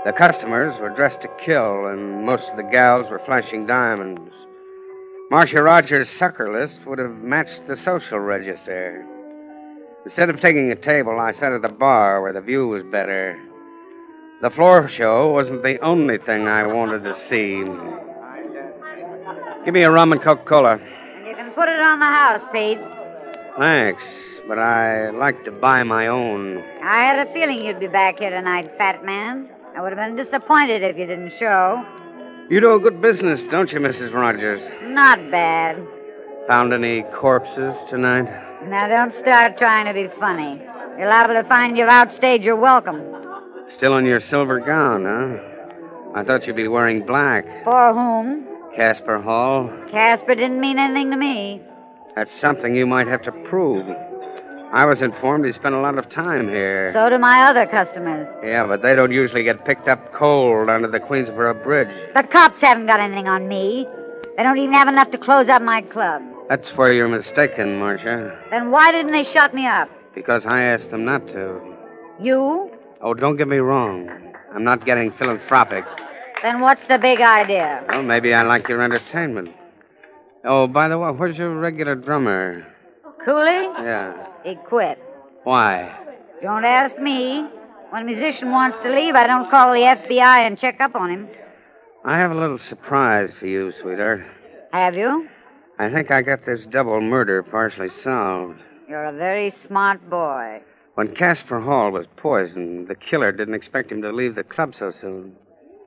The 0.07 0.15
customers 0.15 0.81
were 0.81 0.89
dressed 0.89 1.21
to 1.21 1.29
kill, 1.39 1.89
and 1.89 2.25
most 2.25 2.49
of 2.49 2.57
the 2.57 2.63
gals 2.63 3.11
were 3.11 3.19
flashing 3.19 3.67
diamonds. 3.67 4.33
Marcia 5.31 5.63
Rogers' 5.63 6.09
sucker 6.09 6.51
list 6.51 6.87
would 6.87 6.99
have 6.99 7.23
matched 7.23 7.67
the 7.67 7.77
social 7.77 8.21
register. 8.21 9.07
Instead 10.05 10.29
of 10.29 10.39
taking 10.39 10.71
a 10.71 10.77
table, 10.77 11.19
I 11.19 11.33
sat 11.33 11.53
at 11.53 11.63
the 11.63 11.69
bar 11.69 12.21
where 12.21 12.35
the 12.35 12.43
view 12.43 12.69
was 12.69 12.83
better. 12.83 13.41
The 14.43 14.51
floor 14.51 14.87
show 14.87 15.33
wasn't 15.33 15.63
the 15.63 15.79
only 15.81 16.19
thing 16.19 16.47
I 16.47 16.67
wanted 16.67 17.05
to 17.05 17.17
see. 17.17 17.65
Give 19.65 19.73
me 19.73 19.83
a 19.83 19.91
rum 19.91 20.13
and 20.13 20.21
Coca 20.21 20.45
Cola. 20.45 20.79
You 21.27 21.35
can 21.35 21.51
put 21.53 21.71
it 21.71 21.81
on 21.81 22.01
the 22.01 22.05
house, 22.05 22.43
Pete. 22.53 22.79
Thanks, 23.57 24.05
but 24.47 24.59
I 24.59 25.09
like 25.09 25.43
to 25.45 25.51
buy 25.51 25.83
my 25.85 26.09
own. 26.09 26.59
I 26.83 27.05
had 27.05 27.27
a 27.27 27.33
feeling 27.33 27.65
you'd 27.65 27.81
be 27.81 27.89
back 27.89 28.19
here 28.19 28.29
tonight, 28.29 28.77
fat 28.77 29.07
man. 29.07 29.49
I 29.75 29.81
would 29.81 29.97
have 29.97 29.99
been 29.99 30.17
disappointed 30.17 30.83
if 30.83 30.99
you 30.99 31.07
didn't 31.07 31.33
show. 31.33 31.83
You 32.51 32.61
do 32.61 32.75
a 32.75 32.79
good 32.79 33.01
business, 33.01 33.43
don't 33.45 33.73
you, 33.73 33.81
Mrs. 33.81 34.13
Rogers? 34.13 34.61
Not 34.83 35.31
bad. 35.31 35.83
Found 36.47 36.75
any 36.75 37.05
corpses 37.05 37.75
tonight? 37.89 38.44
Now 38.67 38.89
don't 38.89 39.13
start 39.13 39.59
trying 39.59 39.87
to 39.87 39.93
be 39.93 40.09
funny. 40.19 40.61
You're 40.99 41.09
liable 41.09 41.35
to 41.35 41.45
find 41.45 41.77
you've 41.77 41.89
outstayed 41.89 42.43
your 42.43 42.57
welcome. 42.57 43.03
Still 43.69 43.97
in 43.99 44.07
your 44.07 44.21
silver 44.21 44.59
gown, 44.61 45.05
huh? 45.05 45.39
I 46.15 46.23
thought 46.25 46.47
you'd 46.47 46.57
be 46.57 46.69
wearing 46.69 47.05
black. 47.05 47.45
For 47.65 47.93
whom? 47.93 48.47
Casper 48.75 49.21
Hall. 49.21 49.71
Casper 49.91 50.35
didn't 50.35 50.61
mean 50.61 50.79
anything 50.79 51.11
to 51.11 51.17
me. 51.17 51.61
That's 52.15 52.33
something 52.33 52.75
you 52.75 52.87
might 52.87 53.07
have 53.07 53.23
to 53.23 53.33
prove. 53.33 53.87
I 54.73 54.87
was 54.87 55.03
informed 55.03 55.45
he 55.45 55.53
spent 55.53 55.75
a 55.75 55.81
lot 55.81 55.99
of 55.99 56.09
time 56.09 56.49
here. 56.49 56.91
So 56.93 57.11
do 57.11 57.19
my 57.19 57.43
other 57.43 57.67
customers. 57.67 58.27
Yeah, 58.43 58.67
but 58.67 58.83
they 58.83 58.95
don't 58.95 59.13
usually 59.13 59.45
get 59.45 59.65
picked 59.65 59.89
up 59.89 60.13
cold 60.13 60.71
under 60.71 60.89
the 60.89 61.01
Queensboro 61.01 61.63
Bridge. 61.63 61.89
The 62.15 62.23
cops 62.23 62.61
haven't 62.61 62.87
got 62.87 62.99
anything 62.99 63.29
on 63.29 63.47
me. 63.47 63.87
They 64.37 64.43
don't 64.43 64.59
even 64.59 64.73
have 64.75 64.89
enough 64.89 65.11
to 65.11 65.19
close 65.19 65.49
up 65.49 65.63
my 65.63 65.83
club. 65.83 66.23
That's 66.49 66.77
where 66.77 66.93
you're 66.93 67.09
mistaken, 67.09 67.79
Marcia. 67.79 68.39
Then 68.51 68.71
why 68.71 68.93
didn't 68.93 69.13
they 69.13 69.25
shut 69.25 69.55
me 69.55 69.67
up? 69.67 69.89
Because 70.15 70.45
I 70.45 70.63
asked 70.63 70.91
them 70.91 71.05
not 71.05 71.27
to. 71.29 71.61
You? 72.21 72.71
Oh, 73.01 73.15
don't 73.15 73.37
get 73.37 73.49
me 73.49 73.59
wrong. 73.59 74.11
I'm 74.53 74.63
not 74.63 74.85
getting 74.85 75.11
philanthropic. 75.13 75.85
Then 76.43 76.61
what's 76.61 76.87
the 76.87 76.99
big 76.99 77.21
idea? 77.21 77.85
Well, 77.89 78.03
maybe 78.03 78.35
I 78.35 78.43
like 78.43 78.69
your 78.69 78.83
entertainment. 78.83 79.51
Oh, 80.45 80.67
by 80.67 80.89
the 80.89 80.99
way, 80.99 81.11
where's 81.11 81.39
your 81.39 81.59
regular 81.59 81.95
drummer? 81.95 82.67
Cooley? 83.25 83.65
Yeah. 83.83 84.27
He 84.45 84.57
quit. 84.57 84.99
Why? 85.45 85.99
Don't 86.43 86.65
ask 86.65 86.99
me. 86.99 87.47
When 87.89 88.03
a 88.03 88.05
musician 88.05 88.51
wants 88.51 88.77
to 88.79 88.91
leave, 88.91 89.15
I 89.15 89.27
don't 89.27 89.49
call 89.51 89.73
the 89.73 89.81
FBI 89.81 90.47
and 90.47 90.59
check 90.59 90.81
up 90.81 90.95
on 90.95 91.11
him. 91.11 91.29
I 92.05 92.19
have 92.19 92.33
a 92.33 92.35
little 92.35 92.59
surprise 92.59 93.31
for 93.33 93.47
you, 93.47 93.73
sweetheart. 93.73 94.25
Have 94.73 94.97
you? 94.97 95.29
I 95.79 95.91
think 95.91 96.11
I 96.11 96.23
got 96.23 96.47
this 96.47 96.67
double 96.67 97.01
murder 97.01 97.43
partially 97.43 97.89
solved. 97.89 98.61
You're 98.89 99.07
a 99.07 99.13
very 99.13 99.51
smart 99.51 100.09
boy. 100.09 100.63
When 100.95 101.15
Casper 101.17 101.61
Hall 101.61 101.91
was 101.91 102.07
poisoned, 102.17 102.87
the 102.87 102.95
killer 102.95 103.33
didn't 103.33 103.55
expect 103.55 103.91
him 103.91 104.01
to 104.03 104.13
leave 104.13 104.37
the 104.37 104.45
club 104.45 104.77
so 104.77 104.93
soon. 104.93 105.35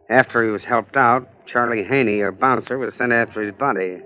After 0.10 0.44
he 0.44 0.50
was 0.50 0.66
helped 0.66 0.98
out, 0.98 1.46
Charlie 1.46 1.84
Haney, 1.84 2.22
our 2.22 2.34
bouncer, 2.34 2.78
was 2.78 2.96
sent 2.96 3.14
after 3.14 3.42
his 3.42 3.54
body. 3.54 4.02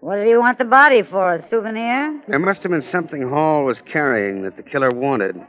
What 0.00 0.16
did 0.16 0.26
he 0.26 0.36
want 0.36 0.58
the 0.58 0.66
body 0.66 1.00
for? 1.00 1.32
A 1.32 1.48
souvenir? 1.48 2.22
There 2.28 2.38
must 2.38 2.62
have 2.62 2.72
been 2.72 2.82
something 2.82 3.26
Hall 3.26 3.64
was 3.64 3.80
carrying 3.80 4.42
that 4.42 4.56
the 4.56 4.62
killer 4.62 4.90
wanted. 4.90 5.40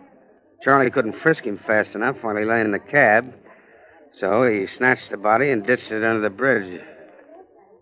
Charlie 0.64 0.90
couldn't 0.90 1.14
frisk 1.14 1.46
him 1.46 1.58
fast 1.58 1.96
enough 1.96 2.24
while 2.24 2.38
he 2.38 2.46
lay 2.46 2.62
in 2.62 2.72
the 2.72 2.80
cab, 2.80 3.34
so 4.18 4.48
he 4.48 4.68
snatched 4.68 5.12
the 5.12 5.18
body 5.18 5.50
and 5.50 5.66
ditched 5.66 5.92
it 5.92 6.04
under 6.04 6.22
the 6.22 6.30
bridge. 6.30 6.82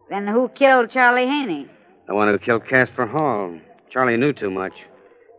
Then 0.10 0.28
who 0.28 0.50
killed 0.50 0.90
Charlie 0.90 1.28
Haney? 1.28 1.70
The 2.08 2.16
one 2.16 2.28
who 2.28 2.38
killed 2.38 2.66
Casper 2.66 3.06
Hall. 3.06 3.58
Charlie 3.90 4.18
knew 4.18 4.34
too 4.34 4.52
much. 4.52 4.74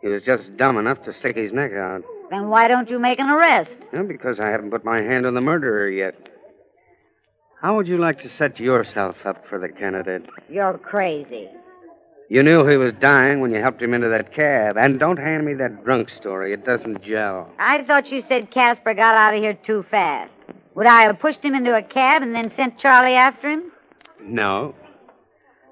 He 0.01 0.09
was 0.09 0.23
just 0.23 0.57
dumb 0.57 0.77
enough 0.77 1.03
to 1.05 1.13
stick 1.13 1.37
his 1.37 1.53
neck 1.53 1.73
out. 1.73 2.05
Then 2.31 2.49
why 2.49 2.69
don't 2.69 2.91
you 2.91 2.99
make 2.99 3.19
an 3.21 3.31
arrest? 3.31 3.79
Well, 3.93 4.05
because 4.05 4.41
I 4.41 4.49
haven't 4.49 4.71
put 4.71 4.85
my 4.85 5.01
hand 5.01 5.27
on 5.27 5.35
the 5.35 5.41
murderer 5.41 5.89
yet. 5.89 6.31
How 7.61 7.77
would 7.77 7.89
you 7.89 7.99
like 7.99 8.21
to 8.23 8.29
set 8.29 8.61
yourself 8.61 9.25
up 9.25 9.47
for 9.47 9.59
the 9.59 9.69
candidate? 9.69 10.27
You're 10.49 10.79
crazy. 10.79 11.49
You 12.29 12.43
knew 12.43 12.67
he 12.67 12.77
was 12.77 12.93
dying 12.95 13.41
when 13.41 13.53
you 13.53 13.61
helped 13.61 13.83
him 13.83 13.95
into 13.95 14.09
that 14.09 14.33
cab. 14.33 14.77
And 14.77 14.99
don't 14.99 15.19
hand 15.19 15.45
me 15.45 15.55
that 15.55 15.85
drunk 15.85 16.09
story. 16.09 16.53
It 16.53 16.65
doesn't 16.65 17.03
gel. 17.03 17.51
I 17.59 17.83
thought 17.83 18.11
you 18.11 18.21
said 18.21 18.51
Casper 18.51 18.95
got 18.95 19.15
out 19.15 19.35
of 19.35 19.41
here 19.41 19.55
too 19.55 19.83
fast. 19.83 20.33
Would 20.75 20.87
I 20.87 21.03
have 21.03 21.19
pushed 21.19 21.45
him 21.45 21.55
into 21.55 21.77
a 21.77 21.83
cab 21.83 22.23
and 22.23 22.35
then 22.35 22.53
sent 22.53 22.79
Charlie 22.79 23.15
after 23.15 23.51
him? 23.51 23.73
No. 24.21 24.75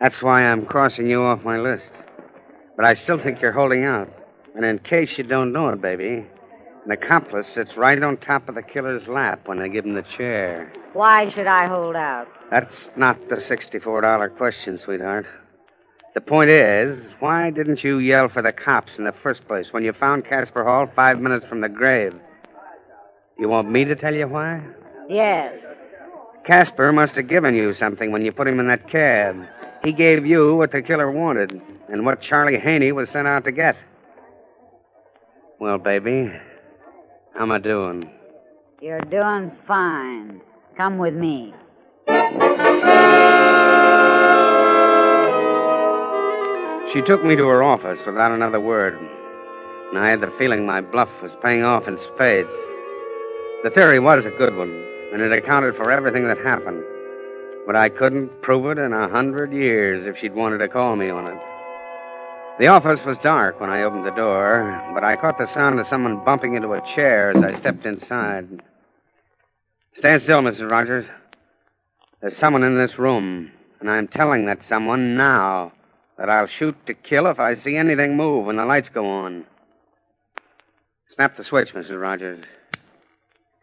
That's 0.03 0.21
why 0.21 0.43
I'm 0.43 0.67
crossing 0.67 1.09
you 1.09 1.23
off 1.23 1.45
my 1.45 1.61
list. 1.61 1.93
But 2.75 2.85
I 2.85 2.95
still 2.95 3.19
think 3.19 3.41
you're 3.41 3.53
holding 3.53 3.85
out. 3.85 4.13
And 4.57 4.65
in 4.65 4.81
case 4.81 5.17
you 5.17 5.23
don't 5.23 5.53
know 5.53 5.69
it, 5.69 5.81
baby, 5.81 6.27
an 6.85 6.91
accomplice 6.91 7.47
sits 7.47 7.77
right 7.77 8.03
on 8.03 8.17
top 8.17 8.49
of 8.49 8.57
the 8.57 8.65
killer's 8.65 9.07
lap 9.07 9.47
when 9.47 9.61
they 9.61 9.69
give 9.69 9.85
him 9.85 9.95
the 9.95 10.03
chair. 10.03 10.73
Why 10.93 11.29
should 11.29 11.47
I 11.47 11.67
hold 11.67 11.95
out? 11.95 12.27
That's 12.51 12.91
not 12.97 13.29
the 13.29 13.37
$64 13.37 14.37
question, 14.37 14.77
sweetheart. 14.77 15.25
The 16.15 16.21
point 16.21 16.51
is, 16.51 17.09
why 17.21 17.51
didn't 17.51 17.85
you 17.85 17.99
yell 17.99 18.29
for 18.29 18.43
the 18.43 18.53
cops 18.53 18.99
in 18.99 19.05
the 19.05 19.13
first 19.13 19.47
place 19.47 19.73
when 19.73 19.85
you 19.85 19.93
found 19.93 20.25
Casper 20.25 20.65
Hall 20.65 20.89
five 20.97 21.21
minutes 21.21 21.47
from 21.47 21.61
the 21.61 21.69
grave? 21.69 22.19
You 23.39 23.49
want 23.49 23.71
me 23.71 23.85
to 23.85 23.95
tell 23.95 24.17
you 24.17 24.27
why? 24.27 24.63
Yes. 25.09 25.63
Casper 26.45 26.93
must 26.93 27.15
have 27.15 27.29
given 27.29 27.55
you 27.55 27.73
something 27.73 28.11
when 28.11 28.25
you 28.25 28.33
put 28.33 28.49
him 28.49 28.59
in 28.59 28.67
that 28.67 28.89
cab. 28.89 29.47
He 29.85 29.93
gave 29.93 30.25
you 30.25 30.55
what 30.55 30.71
the 30.71 30.81
killer 30.81 31.11
wanted 31.11 31.61
and 31.89 32.07
what 32.07 32.21
Charlie 32.21 32.59
Haney 32.59 32.93
was 32.93 33.11
sent 33.11 33.27
out 33.27 33.43
to 33.45 33.53
get. 33.53 33.77
Well, 35.59 35.79
baby, 35.79 36.33
how 37.35 37.43
am 37.43 37.53
I 37.53 37.59
doing? 37.59 38.09
You're 38.81 39.01
doing 39.01 39.51
fine. 39.67 40.41
Come 40.77 40.99
with 40.99 41.15
me. 41.15 41.53
She 46.93 47.01
took 47.01 47.25
me 47.25 47.35
to 47.37 47.49
her 47.49 47.63
office 47.63 48.05
without 48.05 48.33
another 48.33 48.61
word, 48.61 48.99
and 49.89 49.99
I 49.99 50.11
had 50.11 50.21
the 50.21 50.31
feeling 50.33 50.65
my 50.65 50.81
bluff 50.81 51.23
was 51.23 51.37
paying 51.37 51.65
off 51.65 51.89
in 51.89 51.99
spades. 51.99 52.53
The 53.65 53.71
theory 53.71 53.99
was 53.99 54.27
a 54.27 54.31
good 54.31 54.55
one, 54.57 54.85
and 55.13 55.23
it 55.23 55.33
accounted 55.33 55.75
for 55.75 55.91
everything 55.91 56.27
that 56.29 56.39
happened. 56.39 56.85
But 57.67 57.77
I 57.77 57.89
couldn't 57.89 58.43
prove 58.43 58.67
it 58.67 58.79
in 58.81 58.93
a 58.93 59.09
hundred 59.09 59.53
years 59.53 60.07
if 60.07 60.19
she'd 60.19 60.35
wanted 60.35 60.59
to 60.59 60.69
call 60.69 60.97
me 60.97 61.11
on 61.11 61.29
it. 61.29 61.39
The 62.59 62.67
office 62.67 63.05
was 63.05 63.17
dark 63.19 63.61
when 63.61 63.71
I 63.71 63.83
opened 63.83 64.05
the 64.05 64.11
door, 64.11 64.83
but 64.95 65.05
I 65.05 65.17
caught 65.17 65.39
the 65.39 65.47
sound 65.47 65.81
of 65.81 65.87
someone 65.87 66.25
bumping 66.25 66.55
into 66.55 66.75
a 66.75 66.87
chair 66.87 67.31
as 67.31 67.43
I 67.43 67.55
stepped 67.55 67.87
inside. 67.87 68.63
Stand 69.95 70.23
still, 70.23 70.43
Mrs. 70.43 70.71
Rogers. 70.71 71.07
There's 72.21 72.37
someone 72.37 72.63
in 72.63 72.77
this 72.77 72.99
room, 72.99 73.53
and 73.81 73.91
I'm 73.91 74.07
telling 74.07 74.47
that 74.47 74.63
someone 74.63 75.17
now 75.17 75.73
that 76.19 76.31
I'll 76.31 76.47
shoot 76.47 76.77
to 76.87 76.95
kill 76.95 77.27
if 77.27 77.41
I 77.41 77.55
see 77.55 77.77
anything 77.77 78.17
move 78.17 78.47
when 78.47 78.57
the 78.57 78.65
lights 78.65 78.89
go 78.89 79.07
on. 79.07 79.45
Snap 81.09 81.37
the 81.37 81.45
switch, 81.45 81.75
Mrs. 81.75 82.01
Rogers. 82.01 82.45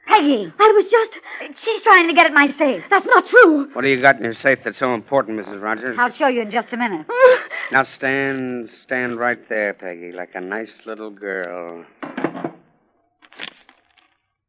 Peggy! 0.10 0.52
I 0.60 0.72
was 0.76 0.88
just. 0.88 1.20
She's 1.56 1.82
trying 1.84 2.08
to 2.08 2.14
get 2.14 2.26
at 2.26 2.34
my 2.34 2.48
safe. 2.48 2.88
That's 2.90 3.06
not 3.06 3.28
true. 3.28 3.70
What 3.74 3.84
do 3.84 3.90
you 3.90 3.98
got 3.98 4.18
in 4.18 4.24
your 4.24 4.34
safe 4.34 4.64
that's 4.64 4.80
so 4.80 4.96
important, 4.96 5.40
Mrs. 5.40 5.62
Rogers? 5.62 5.96
I'll 6.00 6.10
show 6.10 6.28
you 6.28 6.42
in 6.42 6.50
just 6.52 6.74
a 6.74 6.78
minute. 6.78 7.06
Now 7.72 7.84
stand, 7.84 8.68
stand 8.72 9.18
right 9.18 9.48
there, 9.48 9.76
Peggy, 9.76 10.12
like 10.12 10.34
a 10.34 10.42
nice 10.42 10.88
little 10.88 11.12
girl. 11.12 11.86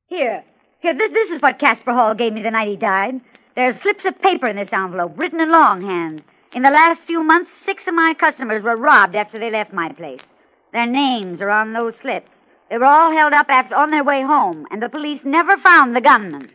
Here. 0.07 0.43
Here, 0.79 0.95
this, 0.95 1.13
this 1.13 1.31
is 1.31 1.43
what 1.43 1.59
Casper 1.59 1.93
Hall 1.93 2.15
gave 2.15 2.33
me 2.33 2.41
the 2.41 2.51
night 2.51 2.69
he 2.69 2.77
died. 2.77 3.21
There's 3.55 3.77
slips 3.77 4.07
of 4.07 4.23
paper 4.23 4.47
in 4.47 4.57
this 4.57 4.73
envelope, 4.73 5.19
written 5.19 5.39
in 5.39 5.51
longhand. 5.51 6.23
In 6.55 6.63
the 6.63 6.71
last 6.71 7.01
few 7.01 7.23
months, 7.23 7.53
six 7.53 7.87
of 7.87 7.95
my 7.95 8.15
customers 8.15 8.63
were 8.63 8.75
robbed 8.75 9.15
after 9.15 9.39
they 9.39 9.51
left 9.51 9.75
my 9.75 9.91
place. 9.91 10.25
Their 10.73 10.87
names 10.87 11.43
are 11.43 11.51
on 11.51 11.75
those 11.75 11.97
slips. 11.97 12.31
They 12.71 12.79
were 12.79 12.87
all 12.87 13.11
held 13.11 13.33
up 13.33 13.51
after 13.51 13.75
on 13.75 13.91
their 13.91 14.05
way 14.05 14.23
home, 14.23 14.65
and 14.71 14.81
the 14.81 14.89
police 14.89 15.25
never 15.25 15.57
found 15.57 15.97
the 15.97 16.01
gunman. 16.01 16.51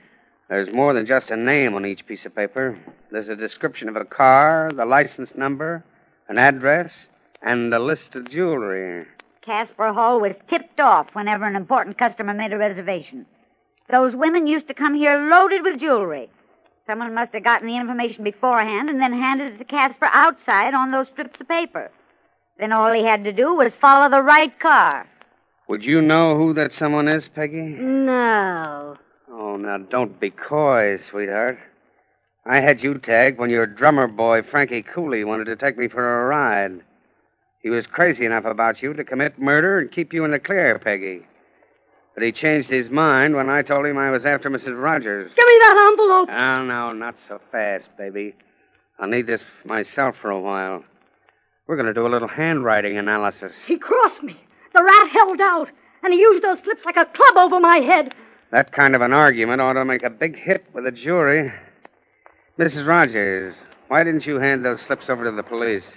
There's 0.48 0.72
more 0.72 0.94
than 0.94 1.06
just 1.06 1.30
a 1.30 1.36
name 1.36 1.74
on 1.76 1.86
each 1.86 2.06
piece 2.06 2.26
of 2.26 2.34
paper. 2.34 2.80
There's 3.12 3.28
a 3.28 3.36
description 3.36 3.90
of 3.90 3.98
a 3.98 4.06
car, 4.06 4.72
the 4.74 4.86
license 4.86 5.36
number, 5.36 5.84
an 6.30 6.38
address, 6.38 7.10
and 7.42 7.74
a 7.74 7.80
list 7.80 8.16
of 8.16 8.30
jewelry. 8.30 9.06
Casper 9.42 9.92
Hall 9.92 10.22
was 10.22 10.40
tipped 10.48 10.80
off 10.80 11.14
whenever 11.14 11.44
an 11.44 11.56
important 11.56 11.98
customer 11.98 12.34
made 12.34 12.54
a 12.54 12.58
reservation. 12.58 13.26
Those 13.90 14.16
women 14.16 14.48
used 14.48 14.68
to 14.70 14.74
come 14.74 14.94
here 14.94 15.18
loaded 15.30 15.64
with 15.64 15.80
jewelry. 15.80 16.30
Someone 16.88 17.14
must 17.14 17.34
have 17.34 17.44
gotten 17.44 17.68
the 17.68 17.76
information 17.76 18.24
beforehand 18.24 18.90
and 18.90 19.02
then 19.02 19.14
handed 19.14 19.54
it 19.54 19.58
to 19.58 19.66
Casper 19.66 20.10
outside 20.14 20.74
on 20.74 20.92
those 20.92 21.10
strips 21.10 21.42
of 21.42 21.50
paper. 21.50 21.92
Then 22.58 22.72
all 22.72 22.94
he 22.94 23.04
had 23.04 23.26
to 23.26 23.34
do 23.34 23.54
was 23.54 23.76
follow 23.76 24.08
the 24.08 24.22
right 24.22 24.58
car. 24.58 25.08
Would 25.68 25.84
you 25.84 26.02
know 26.02 26.38
who 26.38 26.54
that 26.54 26.74
someone 26.74 27.08
is, 27.08 27.28
Peggy? 27.28 27.62
No. 27.62 28.98
Oh, 29.32 29.58
now 29.58 29.78
don't 29.78 30.20
be 30.20 30.30
coy, 30.30 30.98
sweetheart. 30.98 31.58
I 32.46 32.60
had 32.60 32.84
you 32.84 33.00
tagged 33.00 33.40
when 33.40 33.50
your 33.50 33.66
drummer 33.66 34.08
boy, 34.08 34.44
Frankie 34.44 34.84
Cooley, 34.84 35.24
wanted 35.24 35.46
to 35.46 35.56
take 35.56 35.78
me 35.78 35.88
for 35.88 36.22
a 36.22 36.26
ride. 36.26 36.82
He 37.64 37.72
was 37.72 37.88
crazy 37.88 38.26
enough 38.26 38.46
about 38.46 38.84
you 38.84 38.94
to 38.94 39.04
commit 39.04 39.40
murder 39.40 39.80
and 39.80 39.92
keep 39.92 40.14
you 40.14 40.24
in 40.24 40.30
the 40.30 40.38
clear, 40.38 40.78
Peggy. 40.78 41.26
But 42.14 42.24
he 42.24 42.32
changed 42.32 42.70
his 42.70 42.92
mind 42.92 43.36
when 43.36 43.50
I 43.50 43.64
told 43.64 43.88
him 43.88 43.98
I 43.98 44.12
was 44.12 44.24
after 44.24 44.52
Mrs. 44.52 44.80
Rogers. 44.80 45.32
Give 45.36 45.48
me 45.48 45.58
that 45.60 45.90
envelope. 45.92 46.30
Oh, 46.32 46.64
no, 46.64 46.90
not 46.92 47.18
so 47.18 47.42
fast, 47.52 47.90
baby. 47.98 48.36
I'll 49.00 49.10
need 49.10 49.26
this 49.26 49.44
myself 49.66 50.16
for 50.16 50.30
a 50.30 50.40
while. 50.40 50.86
We're 51.66 51.76
going 51.76 51.88
to 51.88 51.94
do 51.94 52.06
a 52.06 52.08
little 52.08 52.28
handwriting 52.28 52.98
analysis. 52.98 53.54
He 53.66 53.78
crossed 53.78 54.22
me. 54.22 54.38
The 54.76 54.84
rat 54.84 55.10
held 55.10 55.40
out, 55.40 55.70
and 56.04 56.12
he 56.12 56.20
used 56.20 56.44
those 56.44 56.60
slips 56.60 56.84
like 56.84 56.98
a 56.98 57.06
club 57.06 57.38
over 57.38 57.62
my 57.62 57.78
head. 57.78 58.14
That 58.52 58.74
kind 58.74 58.94
of 58.94 59.00
an 59.00 59.14
argument 59.14 59.62
ought 59.62 59.74
to 59.74 59.86
make 59.86 60.04
a 60.04 60.10
big 60.10 60.38
hit 60.38 60.66
with 60.74 60.86
a 60.86 60.92
jury. 60.92 61.54
Mrs. 62.60 62.86
Rogers, 62.86 63.56
why 63.88 64.04
didn't 64.04 64.28
you 64.28 64.40
hand 64.40 64.66
those 64.66 64.82
slips 64.82 65.10
over 65.10 65.24
to 65.24 65.32
the 65.32 65.44
police? 65.44 65.94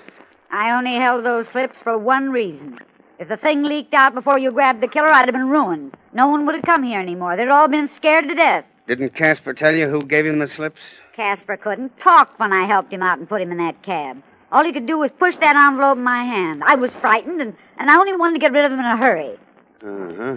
I 0.53 0.71
only 0.71 0.95
held 0.95 1.25
those 1.25 1.49
slips 1.49 1.79
for 1.79 1.99
one 1.99 2.31
reason. 2.31 2.79
If 3.19 3.27
the 3.27 3.37
thing 3.37 3.64
leaked 3.64 3.95
out 3.95 4.14
before 4.14 4.38
you 4.38 4.53
grabbed 4.53 4.81
the 4.81 4.87
killer, 4.87 5.09
I'd 5.09 5.27
have 5.27 5.35
been 5.35 5.49
ruined. 5.49 5.97
No 6.12 6.29
one 6.29 6.47
would 6.47 6.55
have 6.55 6.64
come 6.64 6.85
here 6.85 7.01
anymore. 7.01 7.37
They'd 7.37 7.49
all 7.49 7.67
been 7.67 7.88
scared 7.88 8.29
to 8.29 8.35
death. 8.37 8.64
Didn't 8.87 9.12
Casper 9.12 9.55
tell 9.55 9.75
you 9.75 9.88
who 9.88 10.03
gave 10.03 10.25
him 10.25 10.38
the 10.38 10.47
slips? 10.47 10.83
Casper 11.14 11.57
couldn't 11.57 11.99
talk 11.99 12.38
when 12.38 12.53
I 12.53 12.64
helped 12.64 12.93
him 12.93 13.03
out 13.03 13.19
and 13.19 13.29
put 13.29 13.43
him 13.43 13.51
in 13.51 13.59
that 13.59 13.83
cab. 13.83 14.23
All 14.53 14.64
he 14.64 14.73
could 14.73 14.87
do 14.87 14.99
was 14.99 15.11
push 15.11 15.37
that 15.37 15.57
envelope 15.57 15.99
in 15.99 16.05
my 16.05 16.23
hand. 16.23 16.62
I 16.64 16.77
was 16.77 16.95
frightened, 16.95 17.43
and, 17.43 17.57
and 17.79 17.91
I 17.91 17.97
only 17.97 18.17
wanted 18.17 18.35
to 18.35 18.41
get 18.41 18.53
rid 18.53 18.64
of 18.64 18.73
him 18.73 18.81
in 18.81 18.85
a 18.85 18.97
hurry. 18.97 19.38
Uh 19.83 20.14
huh. 20.14 20.37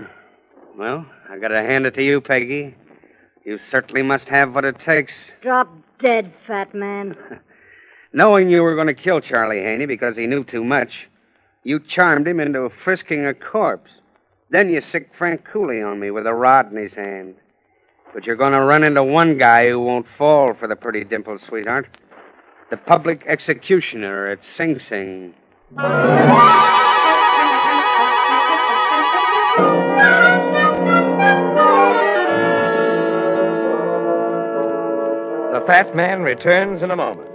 Well, 0.78 1.06
I 1.30 1.38
gotta 1.38 1.62
hand 1.62 1.86
it 1.86 1.94
to 1.96 2.04
you, 2.04 2.22
Peggy. 2.22 2.76
You 3.44 3.58
certainly 3.58 4.04
must 4.04 4.30
have 4.30 4.54
what 4.54 4.66
it 4.66 4.78
takes. 4.78 5.32
Drop 5.42 5.68
dead, 5.98 6.32
fat 6.46 6.74
man. 6.74 7.18
Knowing 8.14 8.50
you 8.50 8.62
were 8.62 8.76
going 8.76 8.88
to 8.88 8.94
kill 8.94 9.22
Charlie 9.22 9.62
Haney 9.62 9.86
because 9.86 10.18
he 10.18 10.28
knew 10.28 10.44
too 10.44 10.64
much, 10.64 11.10
you 11.64 11.80
charmed 11.80 12.28
him 12.28 12.40
into 12.40 12.70
frisking 12.70 13.26
a 13.26 13.34
corpse. 13.34 13.92
Then 14.50 14.70
you 14.70 14.82
sicked 14.82 15.16
Frank 15.16 15.46
Cooley 15.46 15.82
on 15.82 16.00
me 16.00 16.12
with 16.12 16.28
a 16.28 16.34
rod 16.34 16.72
in 16.72 16.78
his 16.78 16.96
hand. 16.96 17.36
But 18.14 18.28
you're 18.28 18.36
going 18.36 18.52
to 18.52 18.62
run 18.62 18.84
into 18.84 19.04
one 19.04 19.38
guy 19.38 19.70
who 19.70 19.80
won't 19.80 20.08
fall 20.08 20.54
for 20.54 20.68
the 20.68 20.76
pretty 20.76 21.06
dimpled 21.06 21.40
sweetheart. 21.40 21.88
The 22.70 22.78
public 22.78 23.24
executioner 23.26 24.28
at 24.28 24.44
Sing 24.44 24.78
Sing. 24.78 25.34
The 35.52 35.68
fat 35.68 35.96
man 35.96 36.22
returns 36.24 36.82
in 36.82 36.92
a 36.92 36.96
moment. 36.96 37.30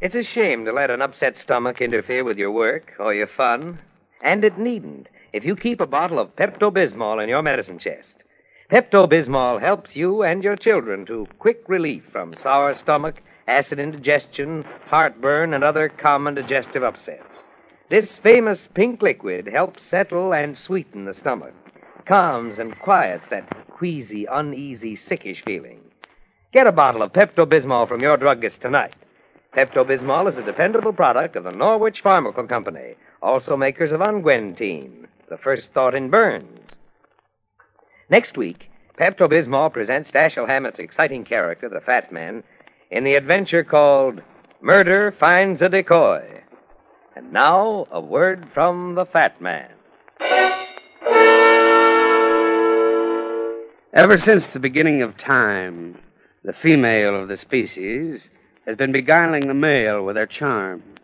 It's 0.00 0.14
a 0.14 0.22
shame 0.22 0.64
to 0.64 0.72
let 0.72 0.90
an 0.90 1.00
upset 1.00 1.36
stomach 1.36 1.80
interfere 1.80 2.22
with 2.22 2.38
your 2.38 2.50
work 2.50 2.92
or 2.98 3.14
your 3.14 3.26
fun, 3.26 3.78
and 4.22 4.44
it 4.44 4.58
needn't 4.58 5.08
if 5.32 5.44
you 5.44 5.56
keep 5.56 5.80
a 5.80 5.86
bottle 5.86 6.18
of 6.18 6.36
Pepto 6.36 6.70
Bismol 6.70 7.22
in 7.22 7.28
your 7.28 7.42
medicine 7.42 7.78
chest. 7.78 8.24
Pepto 8.70 9.08
Bismol 9.08 9.60
helps 9.60 9.96
you 9.96 10.22
and 10.22 10.44
your 10.44 10.56
children 10.56 11.06
to 11.06 11.26
quick 11.38 11.64
relief 11.68 12.04
from 12.12 12.34
sour 12.34 12.74
stomach, 12.74 13.22
acid 13.46 13.78
indigestion, 13.78 14.64
heartburn, 14.88 15.54
and 15.54 15.64
other 15.64 15.88
common 15.88 16.34
digestive 16.34 16.82
upsets. 16.82 17.44
This 17.90 18.18
famous 18.18 18.68
pink 18.74 19.00
liquid 19.00 19.46
helps 19.46 19.82
settle 19.82 20.34
and 20.34 20.58
sweeten 20.58 21.06
the 21.06 21.14
stomach, 21.14 21.54
calms 22.04 22.58
and 22.58 22.78
quiets 22.78 23.28
that 23.28 23.66
queasy, 23.70 24.26
uneasy, 24.26 24.94
sickish 24.94 25.42
feeling. 25.42 25.80
Get 26.52 26.66
a 26.66 26.72
bottle 26.72 27.02
of 27.02 27.14
Pepto 27.14 27.46
Bismol 27.46 27.88
from 27.88 28.02
your 28.02 28.18
druggist 28.18 28.60
tonight. 28.60 28.94
Pepto 29.56 29.86
Bismol 29.86 30.28
is 30.28 30.36
a 30.36 30.42
dependable 30.42 30.92
product 30.92 31.34
of 31.34 31.44
the 31.44 31.50
Norwich 31.50 32.02
Pharmaceutical 32.02 32.46
Company, 32.46 32.96
also 33.22 33.56
makers 33.56 33.90
of 33.90 34.00
Unguentine, 34.00 35.06
the 35.30 35.38
first 35.38 35.72
thought 35.72 35.94
in 35.94 36.10
burns. 36.10 36.60
Next 38.10 38.36
week, 38.36 38.70
Pepto 38.98 39.26
Bismol 39.26 39.72
presents 39.72 40.10
Dashiell 40.10 40.46
Hammett's 40.46 40.78
exciting 40.78 41.24
character, 41.24 41.70
the 41.70 41.80
Fat 41.80 42.12
Man, 42.12 42.44
in 42.90 43.04
the 43.04 43.14
adventure 43.14 43.64
called 43.64 44.20
Murder 44.60 45.10
Finds 45.10 45.62
a 45.62 45.70
Decoy. 45.70 46.38
And 47.18 47.32
now, 47.32 47.88
a 47.90 48.00
word 48.00 48.46
from 48.54 48.94
the 48.94 49.04
Fat 49.04 49.40
Man. 49.40 49.70
Ever 53.92 54.16
since 54.16 54.46
the 54.46 54.60
beginning 54.60 55.02
of 55.02 55.16
time, 55.16 55.98
the 56.44 56.52
female 56.52 57.20
of 57.20 57.26
the 57.26 57.36
species 57.36 58.28
has 58.66 58.76
been 58.76 58.92
beguiling 58.92 59.48
the 59.48 59.54
male 59.54 60.04
with 60.04 60.14
her 60.14 60.26
charms. 60.26 61.00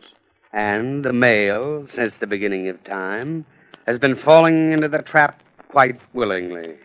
And 0.52 1.04
the 1.04 1.12
male, 1.12 1.88
since 1.88 2.16
the 2.16 2.28
beginning 2.28 2.68
of 2.68 2.84
time, 2.84 3.44
has 3.88 3.98
been 3.98 4.14
falling 4.14 4.70
into 4.70 4.86
the 4.86 5.02
trap 5.02 5.42
quite 5.66 6.00
willingly. 6.12 6.76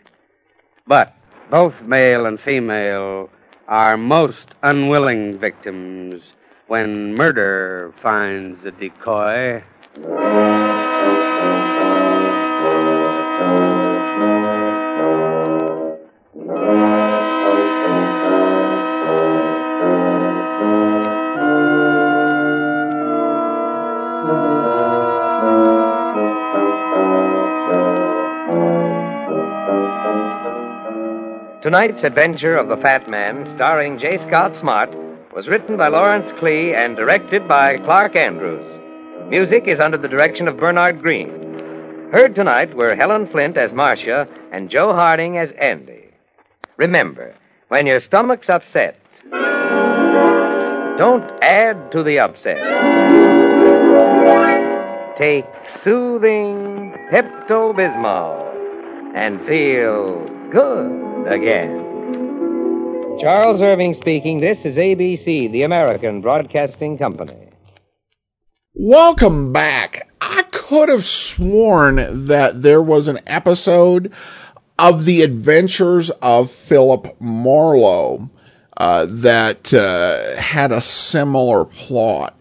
But 0.88 1.16
both 1.52 1.84
male 1.84 2.26
and 2.26 2.40
female 2.40 3.30
are 3.68 3.96
most 3.96 4.56
unwilling 4.64 5.38
victims 5.38 6.34
when 6.70 7.16
murder 7.16 7.92
finds 8.00 8.64
a 8.64 8.72
decoy. 8.72 9.64
Tonight's 31.62 32.04
adventure 32.04 32.56
of 32.56 32.68
the 32.68 32.78
Fat 32.78 33.10
Man, 33.10 33.46
starring 33.46 33.98
J. 33.98 34.18
Scott 34.18 34.56
Smart, 34.56 34.96
was 35.34 35.48
written 35.48 35.78
by 35.78 35.88
Lawrence 35.88 36.32
Klee 36.32 36.74
and 36.74 36.96
directed 36.96 37.48
by 37.48 37.78
Clark 37.78 38.16
Andrews. 38.16 38.80
Music 39.30 39.68
is 39.68 39.80
under 39.80 39.98
the 39.98 40.08
direction 40.08 40.48
of 40.48 40.58
Bernard 40.58 41.04
Green. 41.04 41.30
Heard 42.12 42.34
tonight 42.34 42.74
were 42.76 42.96
Helen 42.96 43.28
Flint 43.28 43.56
as 43.56 43.72
Marcia 43.72 44.28
and 44.52 44.72
Joe 44.72 44.94
Harding 44.94 45.38
as 45.38 45.52
Andy. 45.52 46.10
Remember, 46.78 47.36
when 47.68 47.86
your 47.86 48.00
stomach's 48.00 48.50
upset, 48.50 49.00
don't 50.98 51.30
add 51.44 51.92
to 51.92 52.02
the 52.02 52.18
upset. 52.18 52.58
Take 55.16 55.46
soothing 55.68 56.96
Pepto 57.12 57.72
Bismol 57.76 58.42
and 59.14 59.46
feel 59.46 60.26
good 60.50 61.28
again. 61.28 61.89
Charles 63.20 63.60
Irving 63.60 63.96
speaking. 63.96 64.38
This 64.38 64.60
is 64.64 64.78
ABC, 64.78 65.52
the 65.52 65.64
American 65.64 66.22
Broadcasting 66.22 66.98
Company. 66.98 67.50
Welcome 68.74 69.52
back. 69.52 70.08
I 70.22 70.44
could 70.52 70.88
have 70.88 71.06
sworn 71.06 72.28
that 72.28 72.62
there 72.62 72.82
was 72.82 73.10
an 73.10 73.20
episode 73.28 74.14
of 74.78 75.04
The 75.04 75.24
Adventures 75.24 76.10
of 76.22 76.50
Philip 76.50 77.20
Marlowe 77.20 78.30
uh, 78.78 79.06
that 79.10 79.74
uh, 79.74 80.40
had 80.40 80.72
a 80.72 80.80
similar 80.80 81.66
plot, 81.66 82.40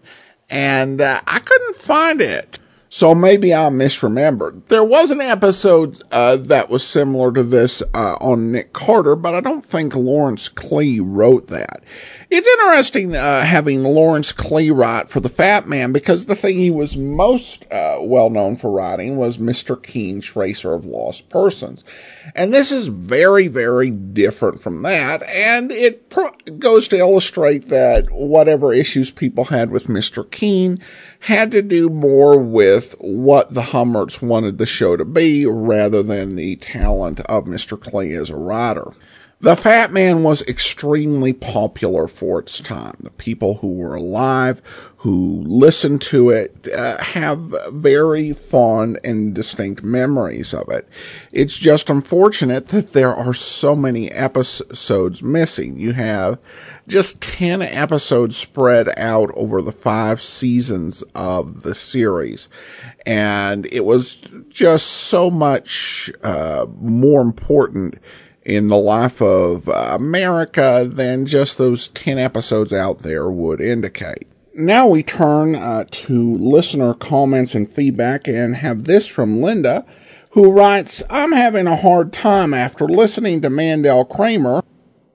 and 0.49 1.01
uh, 1.01 1.19
I 1.27 1.39
couldn't 1.39 1.75
find 1.75 2.21
it. 2.21 2.58
So 2.91 3.13
maybe 3.13 3.53
I 3.53 3.69
misremembered. 3.69 4.65
There 4.65 4.83
was 4.83 5.11
an 5.11 5.21
episode 5.21 6.01
uh, 6.11 6.37
that 6.37 6.69
was 6.71 6.85
similar 6.85 7.31
to 7.33 7.43
this 7.43 7.83
uh, 7.93 8.15
on 8.19 8.51
Nick 8.51 8.73
Carter, 8.73 9.15
but 9.15 9.35
I 9.35 9.41
don't 9.41 9.63
think 9.63 9.95
Lawrence 9.95 10.49
Klee 10.49 10.99
wrote 11.03 11.47
that. 11.47 11.83
It's 12.31 12.47
interesting 12.47 13.15
uh, 13.15 13.41
having 13.41 13.81
Lawrence 13.81 14.31
write 14.69 15.09
for 15.09 15.19
the 15.19 15.29
Fat 15.29 15.67
Man 15.67 15.91
because 15.91 16.27
the 16.27 16.35
thing 16.35 16.59
he 16.59 16.69
was 16.69 16.95
most 16.95 17.65
uh, 17.71 17.97
well 18.01 18.29
known 18.29 18.55
for 18.55 18.69
writing 18.69 19.17
was 19.17 19.39
Mr. 19.39 19.81
Keen, 19.81 20.21
Tracer 20.21 20.75
of 20.75 20.85
Lost 20.85 21.27
Persons. 21.29 21.83
And 22.35 22.53
this 22.53 22.71
is 22.71 22.85
very, 22.85 23.47
very 23.47 23.89
different 23.89 24.61
from 24.61 24.83
that. 24.83 25.23
And 25.23 25.71
it 25.71 26.11
pro- 26.11 26.29
goes 26.59 26.87
to 26.89 26.99
illustrate 26.99 27.69
that 27.69 28.11
whatever 28.11 28.73
issues 28.73 29.09
people 29.09 29.45
had 29.45 29.71
with 29.71 29.87
Mr. 29.87 30.29
Keen 30.29 30.79
had 31.21 31.49
to 31.49 31.63
do 31.63 31.89
more 31.89 32.37
with 32.37 32.93
what 32.99 33.55
the 33.55 33.63
Hummerts 33.63 34.21
wanted 34.21 34.59
the 34.59 34.67
show 34.67 34.95
to 34.95 35.05
be 35.05 35.47
rather 35.47 36.03
than 36.03 36.35
the 36.35 36.57
talent 36.57 37.21
of 37.21 37.45
Mr. 37.45 37.75
Klee 37.75 38.15
as 38.15 38.29
a 38.29 38.37
writer. 38.37 38.93
The 39.41 39.55
Fat 39.55 39.93
Man 39.93 40.23
was 40.23 40.41
extremely 40.49 41.31
popular 41.31 42.09
for 42.09 42.39
its 42.39 42.59
time. 42.59 42.97
The 42.99 43.11
people 43.11 43.55
who 43.55 43.71
were 43.71 43.95
alive, 43.95 44.61
who 44.97 45.41
listened 45.45 46.01
to 46.01 46.29
it, 46.29 46.67
uh, 46.75 47.01
have 47.01 47.55
very 47.71 48.33
fond 48.33 48.99
and 49.01 49.33
distinct 49.33 49.81
memories 49.81 50.53
of 50.53 50.67
it. 50.67 50.89
It's 51.31 51.55
just 51.55 51.89
unfortunate 51.89 52.67
that 52.67 52.91
there 52.91 53.15
are 53.15 53.33
so 53.33 53.77
many 53.77 54.11
episodes 54.11 55.23
missing. 55.23 55.79
You 55.79 55.93
have 55.93 56.37
just 56.89 57.21
10 57.21 57.61
episodes 57.61 58.35
spread 58.35 58.89
out 58.99 59.31
over 59.35 59.61
the 59.61 59.71
five 59.71 60.21
seasons 60.21 61.01
of 61.15 61.61
the 61.61 61.75
series. 61.75 62.49
And 63.05 63.67
it 63.67 63.85
was 63.85 64.17
just 64.49 64.85
so 64.85 65.29
much 65.29 66.11
uh, 66.23 66.65
more 66.81 67.21
important 67.21 67.99
in 68.49 68.67
the 68.67 68.77
life 68.77 69.21
of 69.21 69.67
America 69.67 70.89
than 70.91 71.27
just 71.27 71.57
those 71.57 71.89
10 71.89 72.17
episodes 72.17 72.73
out 72.73 72.99
there 72.99 73.29
would 73.29 73.61
indicate. 73.61 74.27
Now 74.55 74.87
we 74.87 75.03
turn 75.03 75.55
uh, 75.55 75.85
to 75.89 76.35
listener 76.35 76.93
comments 76.95 77.53
and 77.53 77.71
feedback 77.71 78.27
and 78.27 78.55
have 78.57 78.85
this 78.85 79.05
from 79.05 79.41
Linda, 79.41 79.85
who 80.31 80.51
writes, 80.51 81.03
I'm 81.09 81.31
having 81.31 81.67
a 81.67 81.75
hard 81.75 82.11
time 82.11 82.53
after 82.53 82.87
listening 82.87 83.41
to 83.41 83.49
Mandel 83.49 84.03
Kramer. 84.03 84.63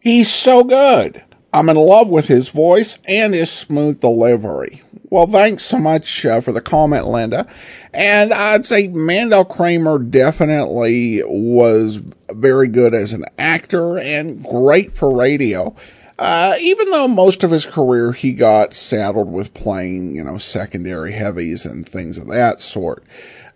He's 0.00 0.32
so 0.32 0.62
good. 0.62 1.22
I'm 1.52 1.68
in 1.68 1.76
love 1.76 2.08
with 2.08 2.28
his 2.28 2.48
voice 2.48 2.98
and 3.06 3.34
his 3.34 3.50
smooth 3.50 4.00
delivery. 4.00 4.83
Well, 5.14 5.28
thanks 5.28 5.62
so 5.62 5.78
much 5.78 6.26
uh, 6.26 6.40
for 6.40 6.50
the 6.50 6.60
comment, 6.60 7.06
Linda. 7.06 7.46
And 7.92 8.32
I'd 8.32 8.66
say 8.66 8.88
Mandel 8.88 9.44
Kramer 9.44 10.00
definitely 10.00 11.22
was 11.24 12.00
very 12.32 12.66
good 12.66 12.94
as 12.94 13.12
an 13.12 13.24
actor 13.38 13.96
and 13.96 14.42
great 14.44 14.90
for 14.90 15.16
radio. 15.16 15.76
Uh, 16.18 16.56
even 16.58 16.90
though 16.90 17.06
most 17.06 17.44
of 17.44 17.52
his 17.52 17.64
career 17.64 18.10
he 18.10 18.32
got 18.32 18.74
saddled 18.74 19.30
with 19.30 19.54
playing, 19.54 20.16
you 20.16 20.24
know, 20.24 20.36
secondary 20.36 21.12
heavies 21.12 21.64
and 21.64 21.88
things 21.88 22.18
of 22.18 22.26
that 22.26 22.60
sort. 22.60 23.04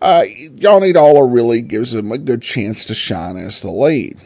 Uh, 0.01 0.27
Johnny 0.55 0.93
Dollar 0.93 1.27
really 1.27 1.61
gives 1.61 1.93
him 1.93 2.13
a 2.13 2.19
good 2.19 2.41
chance 2.41 2.85
to 2.85 2.95
shine 2.95 3.37
as 3.37 3.63
the 3.63 3.73
lead. 3.73 4.17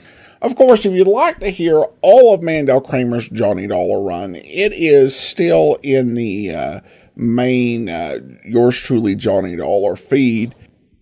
Of 0.42 0.54
course, 0.56 0.84
if 0.84 0.92
you'd 0.92 1.06
like 1.06 1.38
to 1.38 1.48
hear 1.48 1.82
all 2.02 2.34
of 2.34 2.42
Mandel 2.42 2.82
Kramer's 2.82 3.28
Johnny 3.28 3.68
Dollar 3.68 4.02
run, 4.02 4.34
it 4.34 4.74
is 4.74 5.16
still 5.16 5.78
in 5.82 6.14
the 6.14 6.50
uh, 6.50 6.80
main 7.16 7.88
uh, 7.88 8.18
yours 8.44 8.78
truly 8.78 9.14
Johnny 9.14 9.56
Dollar 9.56 9.96
feed. 9.96 10.54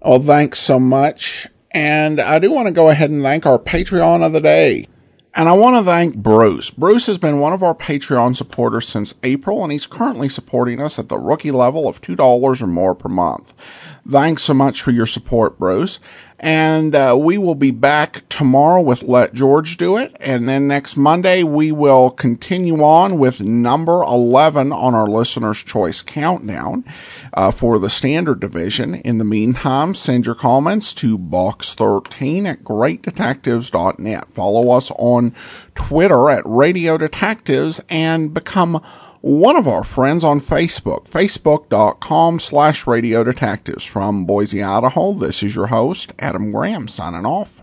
Oh, 0.03 0.18
thanks 0.18 0.61
so 0.61 0.81
much. 0.81 1.46
And 1.73 2.20
I 2.20 2.38
do 2.38 2.51
want 2.51 2.68
to 2.68 2.75
go 2.75 2.88
ahead 2.88 3.11
and 3.11 3.23
thank 3.23 3.46
our 3.46 3.59
Patreon 3.59 4.25
of 4.25 4.33
the 4.33 4.40
day. 4.40 4.87
And 5.33 5.49
I 5.49 5.53
want 5.53 5.77
to 5.77 5.88
thank 5.88 6.16
Bruce. 6.16 6.71
Bruce 6.71 7.07
has 7.07 7.16
been 7.16 7.38
one 7.38 7.53
of 7.53 7.62
our 7.62 7.75
Patreon 7.75 8.35
supporters 8.35 8.88
since 8.88 9.14
April, 9.23 9.62
and 9.62 9.71
he's 9.71 9.87
currently 9.87 10.29
supporting 10.29 10.81
us 10.81 10.99
at 10.99 11.09
the 11.09 11.19
rookie 11.19 11.53
level 11.53 11.87
of 11.88 12.01
$2 12.01 12.61
or 12.61 12.66
more 12.66 12.97
per 12.97 13.09
month. 13.09 13.55
Thanks 14.09 14.43
so 14.43 14.55
much 14.55 14.83
for 14.83 14.90
your 14.90 15.07
support, 15.07 15.57
Bruce. 15.57 16.01
And 16.40 16.95
uh, 16.95 17.16
we 17.21 17.38
will 17.38 17.55
be 17.55 17.71
back 17.71 18.29
tomorrow 18.29 18.81
with 18.81 19.05
Let 19.05 19.35
George 19.35 19.77
Do 19.77 19.99
It. 19.99 20.16
And 20.19 20.49
then 20.49 20.66
next 20.66 20.97
Monday, 20.97 21.45
we 21.45 21.71
will 21.71 22.11
continue 22.11 22.83
on 22.83 23.19
with 23.19 23.40
number 23.40 24.03
11 24.03 24.73
on 24.73 24.95
our 24.95 25.07
Listener's 25.07 25.62
Choice 25.62 26.03
Countdown 26.03 26.85
uh, 27.35 27.51
for 27.51 27.79
the 27.79 27.90
Standard 27.90 28.40
Division. 28.40 28.97
In 28.97 29.19
the 29.19 29.25
meantime, 29.25 29.95
send 29.95 30.27
your 30.27 30.35
comments 30.35 30.95
to 30.95 31.19
box13 31.19 32.46
at 32.46 32.65
greatdetectives.net. 32.65 34.33
Follow 34.33 34.71
us 34.71 34.90
on 34.92 35.35
Twitter 35.75 36.31
at 36.31 36.42
Radio 36.46 36.98
Detectives 36.98 37.81
and 37.88 38.35
become 38.35 38.83
one 39.21 39.57
of 39.57 39.69
our 39.69 39.85
friends 39.85 40.25
on 40.25 40.40
Facebook, 40.40 41.07
facebook.com 41.09 42.40
slash 42.40 42.87
radio 42.87 43.23
detectives. 43.23 43.85
From 43.85 44.25
Boise, 44.25 44.63
Idaho, 44.63 45.13
this 45.13 45.42
is 45.42 45.54
your 45.54 45.67
host, 45.67 46.13
Adam 46.19 46.50
Graham, 46.50 46.88
signing 46.88 47.27
off. 47.27 47.63